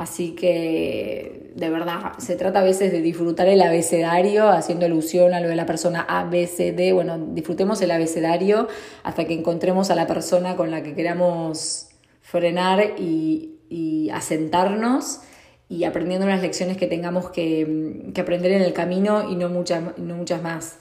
Así 0.00 0.30
que, 0.30 1.52
de 1.54 1.68
verdad, 1.68 2.14
se 2.16 2.34
trata 2.34 2.60
a 2.60 2.62
veces 2.62 2.90
de 2.90 3.02
disfrutar 3.02 3.48
el 3.48 3.60
abecedario, 3.60 4.48
haciendo 4.48 4.86
alusión 4.86 5.34
a 5.34 5.40
lo 5.40 5.48
de 5.48 5.56
la 5.56 5.66
persona 5.66 6.00
A, 6.08 6.24
B, 6.24 6.46
C, 6.46 6.72
D. 6.72 6.94
Bueno, 6.94 7.18
disfrutemos 7.18 7.82
el 7.82 7.90
abecedario 7.90 8.66
hasta 9.02 9.26
que 9.26 9.34
encontremos 9.34 9.90
a 9.90 9.94
la 9.94 10.06
persona 10.06 10.56
con 10.56 10.70
la 10.70 10.82
que 10.82 10.94
queramos 10.94 11.90
frenar 12.22 12.94
y, 12.98 13.58
y 13.68 14.08
asentarnos 14.08 15.20
y 15.68 15.84
aprendiendo 15.84 16.26
las 16.26 16.40
lecciones 16.40 16.78
que 16.78 16.86
tengamos 16.86 17.28
que, 17.28 18.10
aprender 18.18 18.52
en 18.52 18.62
el 18.62 18.72
camino 18.72 19.30
y 19.30 19.36
no 19.36 19.50
no 19.50 20.16
muchas 20.16 20.42
más. 20.42 20.78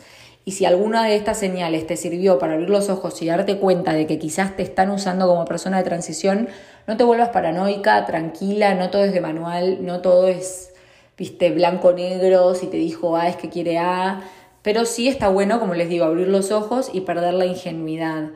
Y 0.49 0.51
si 0.51 0.65
alguna 0.65 1.03
de 1.03 1.15
estas 1.15 1.37
señales 1.37 1.85
te 1.85 1.95
sirvió 1.95 2.39
para 2.39 2.53
abrir 2.53 2.71
los 2.71 2.89
ojos 2.89 3.21
y 3.21 3.27
darte 3.27 3.59
cuenta 3.59 3.93
de 3.93 4.07
que 4.07 4.17
quizás 4.17 4.55
te 4.55 4.63
están 4.63 4.89
usando 4.89 5.27
como 5.27 5.45
persona 5.45 5.77
de 5.77 5.83
transición, 5.83 6.49
no 6.87 6.97
te 6.97 7.03
vuelvas 7.03 7.29
paranoica, 7.29 8.03
tranquila, 8.07 8.73
no 8.73 8.89
todo 8.89 9.03
es 9.03 9.13
de 9.13 9.21
manual, 9.21 9.85
no 9.85 10.01
todo 10.01 10.27
es, 10.27 10.73
viste, 11.19 11.51
blanco-negro, 11.51 12.55
si 12.55 12.65
te 12.65 12.77
dijo 12.77 13.15
A 13.15 13.27
es 13.27 13.35
que 13.35 13.49
quiere 13.49 13.77
A, 13.77 14.23
pero 14.63 14.85
sí 14.85 15.07
está 15.07 15.29
bueno, 15.29 15.59
como 15.59 15.75
les 15.75 15.87
digo, 15.87 16.05
abrir 16.05 16.29
los 16.29 16.49
ojos 16.49 16.89
y 16.91 17.01
perder 17.01 17.35
la 17.35 17.45
ingenuidad. 17.45 18.29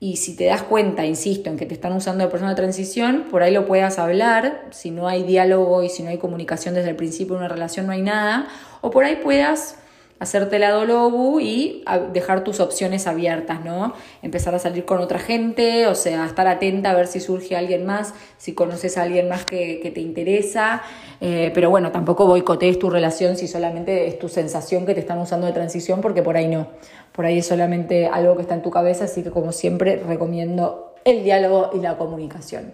Y 0.00 0.16
si 0.16 0.34
te 0.34 0.46
das 0.46 0.64
cuenta, 0.64 1.06
insisto, 1.06 1.48
en 1.48 1.56
que 1.56 1.66
te 1.66 1.74
están 1.74 1.92
usando 1.92 2.24
de 2.24 2.30
persona 2.30 2.50
de 2.50 2.56
transición, 2.56 3.26
por 3.30 3.44
ahí 3.44 3.52
lo 3.52 3.66
puedas 3.66 4.00
hablar, 4.00 4.64
si 4.72 4.90
no 4.90 5.06
hay 5.06 5.22
diálogo 5.22 5.84
y 5.84 5.90
si 5.90 6.02
no 6.02 6.10
hay 6.10 6.18
comunicación 6.18 6.74
desde 6.74 6.90
el 6.90 6.96
principio 6.96 7.34
de 7.34 7.38
una 7.38 7.48
relación 7.48 7.86
no 7.86 7.92
hay 7.92 8.02
nada, 8.02 8.48
o 8.80 8.90
por 8.90 9.04
ahí 9.04 9.14
puedas 9.14 9.76
hacerte 10.18 10.58
la 10.58 10.84
lobu 10.84 11.40
y 11.40 11.84
dejar 12.12 12.42
tus 12.42 12.60
opciones 12.60 13.06
abiertas, 13.06 13.64
¿no? 13.64 13.92
Empezar 14.22 14.54
a 14.54 14.58
salir 14.58 14.84
con 14.84 14.98
otra 15.00 15.18
gente, 15.18 15.86
o 15.86 15.94
sea, 15.94 16.24
estar 16.24 16.46
atenta 16.46 16.90
a 16.90 16.94
ver 16.94 17.06
si 17.06 17.20
surge 17.20 17.54
alguien 17.54 17.84
más, 17.84 18.14
si 18.38 18.54
conoces 18.54 18.96
a 18.96 19.02
alguien 19.02 19.28
más 19.28 19.44
que, 19.44 19.90
te 19.94 20.00
interesa, 20.00 20.82
eh, 21.20 21.50
pero 21.54 21.70
bueno, 21.70 21.92
tampoco 21.92 22.26
boicotees 22.26 22.78
tu 22.78 22.90
relación 22.90 23.36
si 23.36 23.46
solamente 23.46 24.06
es 24.06 24.18
tu 24.18 24.28
sensación 24.28 24.86
que 24.86 24.94
te 24.94 25.00
están 25.00 25.18
usando 25.18 25.46
de 25.46 25.52
transición, 25.52 26.00
porque 26.00 26.22
por 26.22 26.36
ahí 26.36 26.48
no, 26.48 26.68
por 27.12 27.26
ahí 27.26 27.38
es 27.38 27.46
solamente 27.46 28.06
algo 28.06 28.36
que 28.36 28.42
está 28.42 28.54
en 28.54 28.62
tu 28.62 28.70
cabeza, 28.70 29.04
así 29.04 29.22
que 29.22 29.30
como 29.30 29.52
siempre 29.52 29.96
recomiendo 29.96 30.94
el 31.04 31.24
diálogo 31.24 31.70
y 31.74 31.80
la 31.80 31.96
comunicación. 31.98 32.72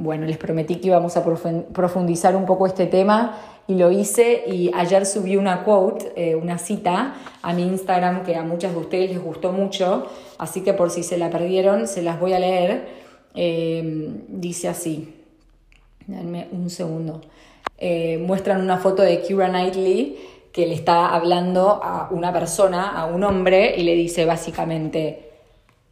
Bueno, 0.00 0.26
les 0.26 0.38
prometí 0.38 0.76
que 0.76 0.86
íbamos 0.86 1.16
a 1.16 1.24
profundizar 1.24 2.36
un 2.36 2.46
poco 2.46 2.68
este 2.68 2.86
tema 2.86 3.36
y 3.66 3.74
lo 3.74 3.90
hice 3.90 4.44
y 4.46 4.70
ayer 4.72 5.04
subí 5.04 5.36
una 5.36 5.64
quote, 5.64 6.12
eh, 6.14 6.36
una 6.36 6.56
cita 6.56 7.16
a 7.42 7.52
mi 7.52 7.62
Instagram 7.62 8.22
que 8.22 8.36
a 8.36 8.44
muchas 8.44 8.74
de 8.74 8.78
ustedes 8.78 9.10
les 9.10 9.20
gustó 9.20 9.50
mucho, 9.50 10.06
así 10.38 10.62
que 10.62 10.72
por 10.72 10.92
si 10.92 11.02
se 11.02 11.18
la 11.18 11.30
perdieron 11.30 11.88
se 11.88 12.02
las 12.02 12.20
voy 12.20 12.32
a 12.32 12.38
leer. 12.38 12.86
Eh, 13.34 14.22
dice 14.28 14.68
así, 14.68 15.16
denme 16.06 16.46
un 16.52 16.70
segundo. 16.70 17.20
Eh, 17.76 18.18
muestran 18.24 18.60
una 18.60 18.78
foto 18.78 19.02
de 19.02 19.20
Kira 19.22 19.48
Knightley 19.48 20.16
que 20.52 20.64
le 20.68 20.74
está 20.74 21.12
hablando 21.12 21.80
a 21.82 22.08
una 22.12 22.32
persona, 22.32 22.88
a 22.90 23.06
un 23.06 23.24
hombre, 23.24 23.74
y 23.76 23.82
le 23.82 23.94
dice 23.96 24.26
básicamente, 24.26 25.32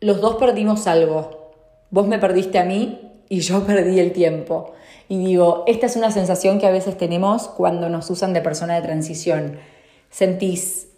los 0.00 0.20
dos 0.20 0.36
perdimos 0.36 0.86
algo, 0.86 1.50
vos 1.90 2.06
me 2.06 2.20
perdiste 2.20 2.60
a 2.60 2.64
mí 2.64 3.05
y 3.28 3.40
yo 3.40 3.64
perdí 3.64 4.00
el 4.00 4.12
tiempo. 4.12 4.72
Y 5.08 5.18
digo, 5.24 5.64
esta 5.66 5.86
es 5.86 5.96
una 5.96 6.10
sensación 6.10 6.58
que 6.58 6.66
a 6.66 6.72
veces 6.72 6.98
tenemos 6.98 7.48
cuando 7.48 7.88
nos 7.88 8.10
usan 8.10 8.32
de 8.32 8.40
persona 8.40 8.74
de 8.74 8.82
transición. 8.82 9.58
Sentís, 10.10 10.88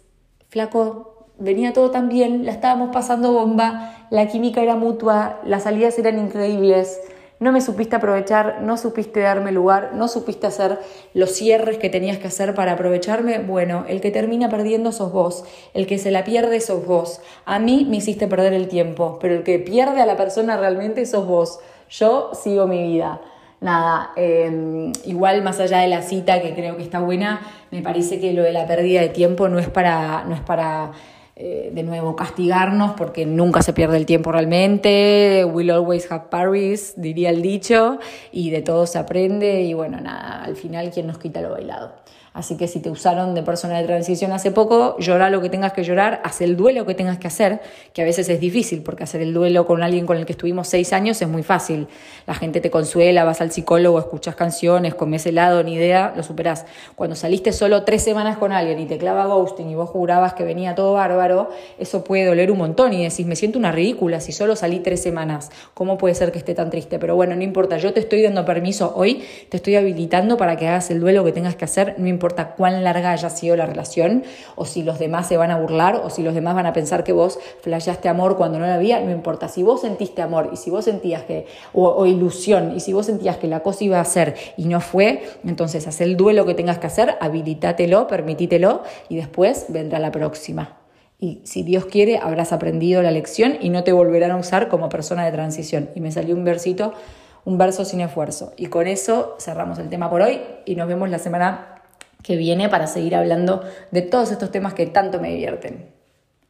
flaco, 0.49 1.27
venía 1.37 1.73
todo 1.73 1.91
tan 1.91 2.09
bien, 2.09 2.45
la 2.45 2.51
estábamos 2.51 2.89
pasando 2.91 3.33
bomba, 3.33 4.07
la 4.09 4.27
química 4.27 4.61
era 4.61 4.75
mutua, 4.75 5.39
las 5.45 5.63
salidas 5.63 5.97
eran 5.99 6.19
increíbles, 6.19 6.99
no 7.39 7.53
me 7.53 7.61
supiste 7.61 7.95
aprovechar, 7.95 8.61
no 8.63 8.75
supiste 8.75 9.21
darme 9.21 9.53
lugar, 9.53 9.91
no 9.93 10.09
supiste 10.09 10.45
hacer 10.45 10.77
los 11.13 11.31
cierres 11.31 11.77
que 11.77 11.89
tenías 11.89 12.17
que 12.17 12.27
hacer 12.27 12.53
para 12.53 12.73
aprovecharme. 12.73 13.39
Bueno, 13.39 13.85
el 13.87 14.01
que 14.01 14.11
termina 14.11 14.49
perdiendo 14.49 14.91
sos 14.91 15.13
vos, 15.13 15.45
el 15.73 15.87
que 15.87 15.97
se 15.97 16.11
la 16.11 16.25
pierde 16.25 16.59
sos 16.59 16.85
vos. 16.85 17.21
A 17.45 17.59
mí 17.59 17.87
me 17.89 17.95
hiciste 17.95 18.27
perder 18.27 18.51
el 18.51 18.67
tiempo, 18.67 19.19
pero 19.21 19.35
el 19.35 19.43
que 19.43 19.57
pierde 19.57 20.01
a 20.01 20.05
la 20.05 20.17
persona 20.17 20.57
realmente 20.57 21.05
sos 21.05 21.25
vos. 21.25 21.59
Yo 21.89 22.31
sigo 22.33 22.67
mi 22.67 22.83
vida 22.83 23.19
nada, 23.61 24.11
em, 24.15 24.91
igual 25.05 25.41
más 25.43 25.59
allá 25.59 25.79
de 25.79 25.87
la 25.87 26.01
cita 26.01 26.41
que 26.41 26.53
creo 26.53 26.77
que 26.77 26.83
está 26.83 26.99
buena, 26.99 27.41
me 27.71 27.81
parece 27.81 28.19
que 28.19 28.33
lo 28.33 28.43
de 28.43 28.53
la 28.53 28.65
pérdida 28.65 29.01
de 29.01 29.09
tiempo 29.09 29.49
no 29.49 29.59
es 29.59 29.69
para, 29.69 30.23
no 30.25 30.33
es 30.33 30.41
para 30.41 30.91
eh, 31.35 31.71
de 31.73 31.83
nuevo 31.83 32.15
castigarnos 32.15 32.91
porque 32.97 33.25
nunca 33.25 33.61
se 33.61 33.73
pierde 33.73 33.97
el 33.97 34.05
tiempo 34.05 34.31
realmente, 34.31 35.45
we'll 35.45 35.71
always 35.71 36.09
have 36.11 36.25
Paris, 36.29 36.93
diría 36.97 37.29
el 37.29 37.41
dicho, 37.41 37.99
y 38.31 38.49
de 38.49 38.61
todo 38.61 38.85
se 38.85 38.97
aprende 38.97 39.61
y 39.61 39.73
bueno, 39.73 39.99
nada, 39.99 40.43
al 40.43 40.55
final 40.55 40.91
quién 40.91 41.07
nos 41.07 41.17
quita 41.17 41.41
lo 41.41 41.51
bailado. 41.51 41.93
Así 42.33 42.57
que 42.57 42.67
si 42.67 42.79
te 42.79 42.89
usaron 42.89 43.33
de 43.33 43.43
persona 43.43 43.79
de 43.79 43.85
transición 43.85 44.31
hace 44.31 44.51
poco, 44.51 44.97
llora 44.99 45.29
lo 45.29 45.41
que 45.41 45.49
tengas 45.49 45.73
que 45.73 45.83
llorar, 45.83 46.21
haz 46.23 46.41
el 46.41 46.55
duelo 46.55 46.85
que 46.85 46.93
tengas 46.93 47.17
que 47.17 47.27
hacer, 47.27 47.61
que 47.93 48.01
a 48.01 48.05
veces 48.05 48.29
es 48.29 48.39
difícil, 48.39 48.83
porque 48.83 49.03
hacer 49.03 49.21
el 49.21 49.33
duelo 49.33 49.65
con 49.65 49.81
alguien 49.83 50.05
con 50.05 50.17
el 50.17 50.25
que 50.25 50.33
estuvimos 50.33 50.67
seis 50.67 50.93
años 50.93 51.21
es 51.21 51.27
muy 51.27 51.43
fácil. 51.43 51.87
La 52.27 52.35
gente 52.35 52.61
te 52.61 52.69
consuela, 52.69 53.23
vas 53.23 53.41
al 53.41 53.51
psicólogo, 53.51 53.99
escuchas 53.99 54.35
canciones, 54.35 54.95
comes 54.95 55.25
helado, 55.25 55.63
ni 55.63 55.73
idea, 55.73 56.13
lo 56.15 56.23
superás. 56.23 56.65
Cuando 56.95 57.15
saliste 57.15 57.51
solo 57.51 57.83
tres 57.83 58.03
semanas 58.03 58.37
con 58.37 58.51
alguien 58.51 58.79
y 58.79 58.85
te 58.85 58.97
clava 58.97 59.25
ghosting 59.25 59.69
y 59.69 59.75
vos 59.75 59.89
jurabas 59.89 60.33
que 60.33 60.43
venía 60.43 60.75
todo 60.75 60.93
bárbaro, 60.93 61.49
eso 61.77 62.03
puede 62.03 62.25
doler 62.25 62.51
un 62.51 62.59
montón 62.59 62.93
y 62.93 63.03
decís, 63.03 63.25
me 63.25 63.35
siento 63.35 63.57
una 63.59 63.71
ridícula 63.71 64.21
si 64.21 64.31
solo 64.31 64.55
salí 64.55 64.79
tres 64.79 65.01
semanas. 65.01 65.49
¿Cómo 65.73 65.97
puede 65.97 66.15
ser 66.15 66.31
que 66.31 66.37
esté 66.37 66.53
tan 66.53 66.69
triste? 66.69 66.99
Pero 66.99 67.15
bueno, 67.15 67.35
no 67.35 67.43
importa, 67.43 67.77
yo 67.77 67.91
te 67.93 67.99
estoy 67.99 68.21
dando 68.21 68.45
permiso 68.45 68.93
hoy, 68.95 69.23
te 69.49 69.57
estoy 69.57 69.75
habilitando 69.75 70.37
para 70.37 70.55
que 70.55 70.67
hagas 70.67 70.91
el 70.91 70.99
duelo 70.99 71.23
que 71.23 71.31
tengas 71.31 71.55
que 71.55 71.65
hacer, 71.65 71.95
no 71.97 72.07
importa 72.07 72.28
importa 72.29 72.55
cuán 72.55 72.83
larga 72.83 73.11
haya 73.11 73.29
sido 73.31 73.55
la 73.55 73.65
relación, 73.65 74.23
o 74.55 74.65
si 74.65 74.83
los 74.83 74.99
demás 74.99 75.27
se 75.27 75.35
van 75.37 75.49
a 75.49 75.57
burlar, 75.57 75.95
o 76.03 76.11
si 76.11 76.21
los 76.21 76.35
demás 76.35 76.53
van 76.53 76.67
a 76.67 76.73
pensar 76.73 77.03
que 77.03 77.11
vos 77.11 77.39
flasheaste 77.61 78.07
amor 78.07 78.37
cuando 78.37 78.59
no 78.59 78.67
lo 78.67 78.71
había, 78.71 78.99
no 78.99 79.09
importa. 79.09 79.47
Si 79.47 79.63
vos 79.63 79.81
sentiste 79.81 80.21
amor 80.21 80.51
y 80.53 80.57
si 80.57 80.69
vos 80.69 80.85
sentías 80.85 81.23
que, 81.23 81.47
o, 81.73 82.05
ilusión, 82.05 82.73
y 82.75 82.81
si 82.81 82.93
vos 82.93 83.07
sentías 83.07 83.37
que 83.37 83.47
la 83.47 83.61
cosa 83.61 83.83
iba 83.83 83.99
a 83.99 84.05
ser 84.05 84.35
y 84.57 84.65
no 84.65 84.79
fue, 84.79 85.23
entonces 85.43 85.87
haz 85.87 86.01
el 86.01 86.17
duelo 86.17 86.45
que 86.45 86.53
tengas 86.53 86.77
que 86.77 86.85
hacer, 86.85 87.15
habilitátelo, 87.19 88.05
permitítelo, 88.05 88.83
y 89.09 89.15
después 89.15 89.65
vendrá 89.69 89.97
la 89.97 90.11
próxima. 90.11 90.77
Y 91.19 91.41
si 91.45 91.63
Dios 91.63 91.85
quiere, 91.85 92.19
habrás 92.19 92.53
aprendido 92.53 93.01
la 93.01 93.09
lección 93.11 93.57
y 93.59 93.69
no 93.69 93.83
te 93.83 93.91
volverán 93.91 94.31
a 94.31 94.37
usar 94.37 94.69
como 94.69 94.87
persona 94.87 95.25
de 95.25 95.31
transición. 95.31 95.89
Y 95.95 95.99
me 95.99 96.11
salió 96.11 96.35
un 96.35 96.45
versito, 96.45 96.93
un 97.43 97.57
verso 97.57 97.83
sin 97.83 98.01
esfuerzo. 98.01 98.53
Y 98.55 98.67
con 98.67 98.87
eso 98.87 99.35
cerramos 99.39 99.79
el 99.79 99.89
tema 99.89 100.09
por 100.09 100.21
hoy 100.21 100.39
y 100.65 100.75
nos 100.75 100.87
vemos 100.87 101.09
la 101.09 101.19
semana 101.19 101.78
que 102.23 102.35
viene 102.35 102.69
para 102.69 102.87
seguir 102.87 103.15
hablando 103.15 103.63
de 103.91 104.01
todos 104.01 104.31
estos 104.31 104.51
temas 104.51 104.73
que 104.73 104.85
tanto 104.85 105.19
me 105.19 105.29
divierten. 105.29 105.89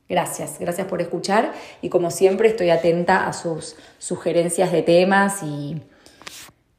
Gracias, 0.07 0.57
gracias 0.59 0.87
por 0.87 1.01
escuchar 1.01 1.53
y 1.81 1.89
como 1.89 2.09
siempre 2.09 2.49
estoy 2.49 2.71
atenta 2.71 3.27
a 3.27 3.33
sus 3.33 3.75
sugerencias 3.99 4.71
de 4.71 4.81
temas 4.81 5.43
y 5.43 5.81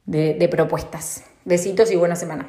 de, 0.04 0.34
de 0.34 0.48
propuestas. 0.48 1.24
Besitos 1.44 1.92
y 1.92 1.96
buena 1.96 2.16
semana. 2.16 2.48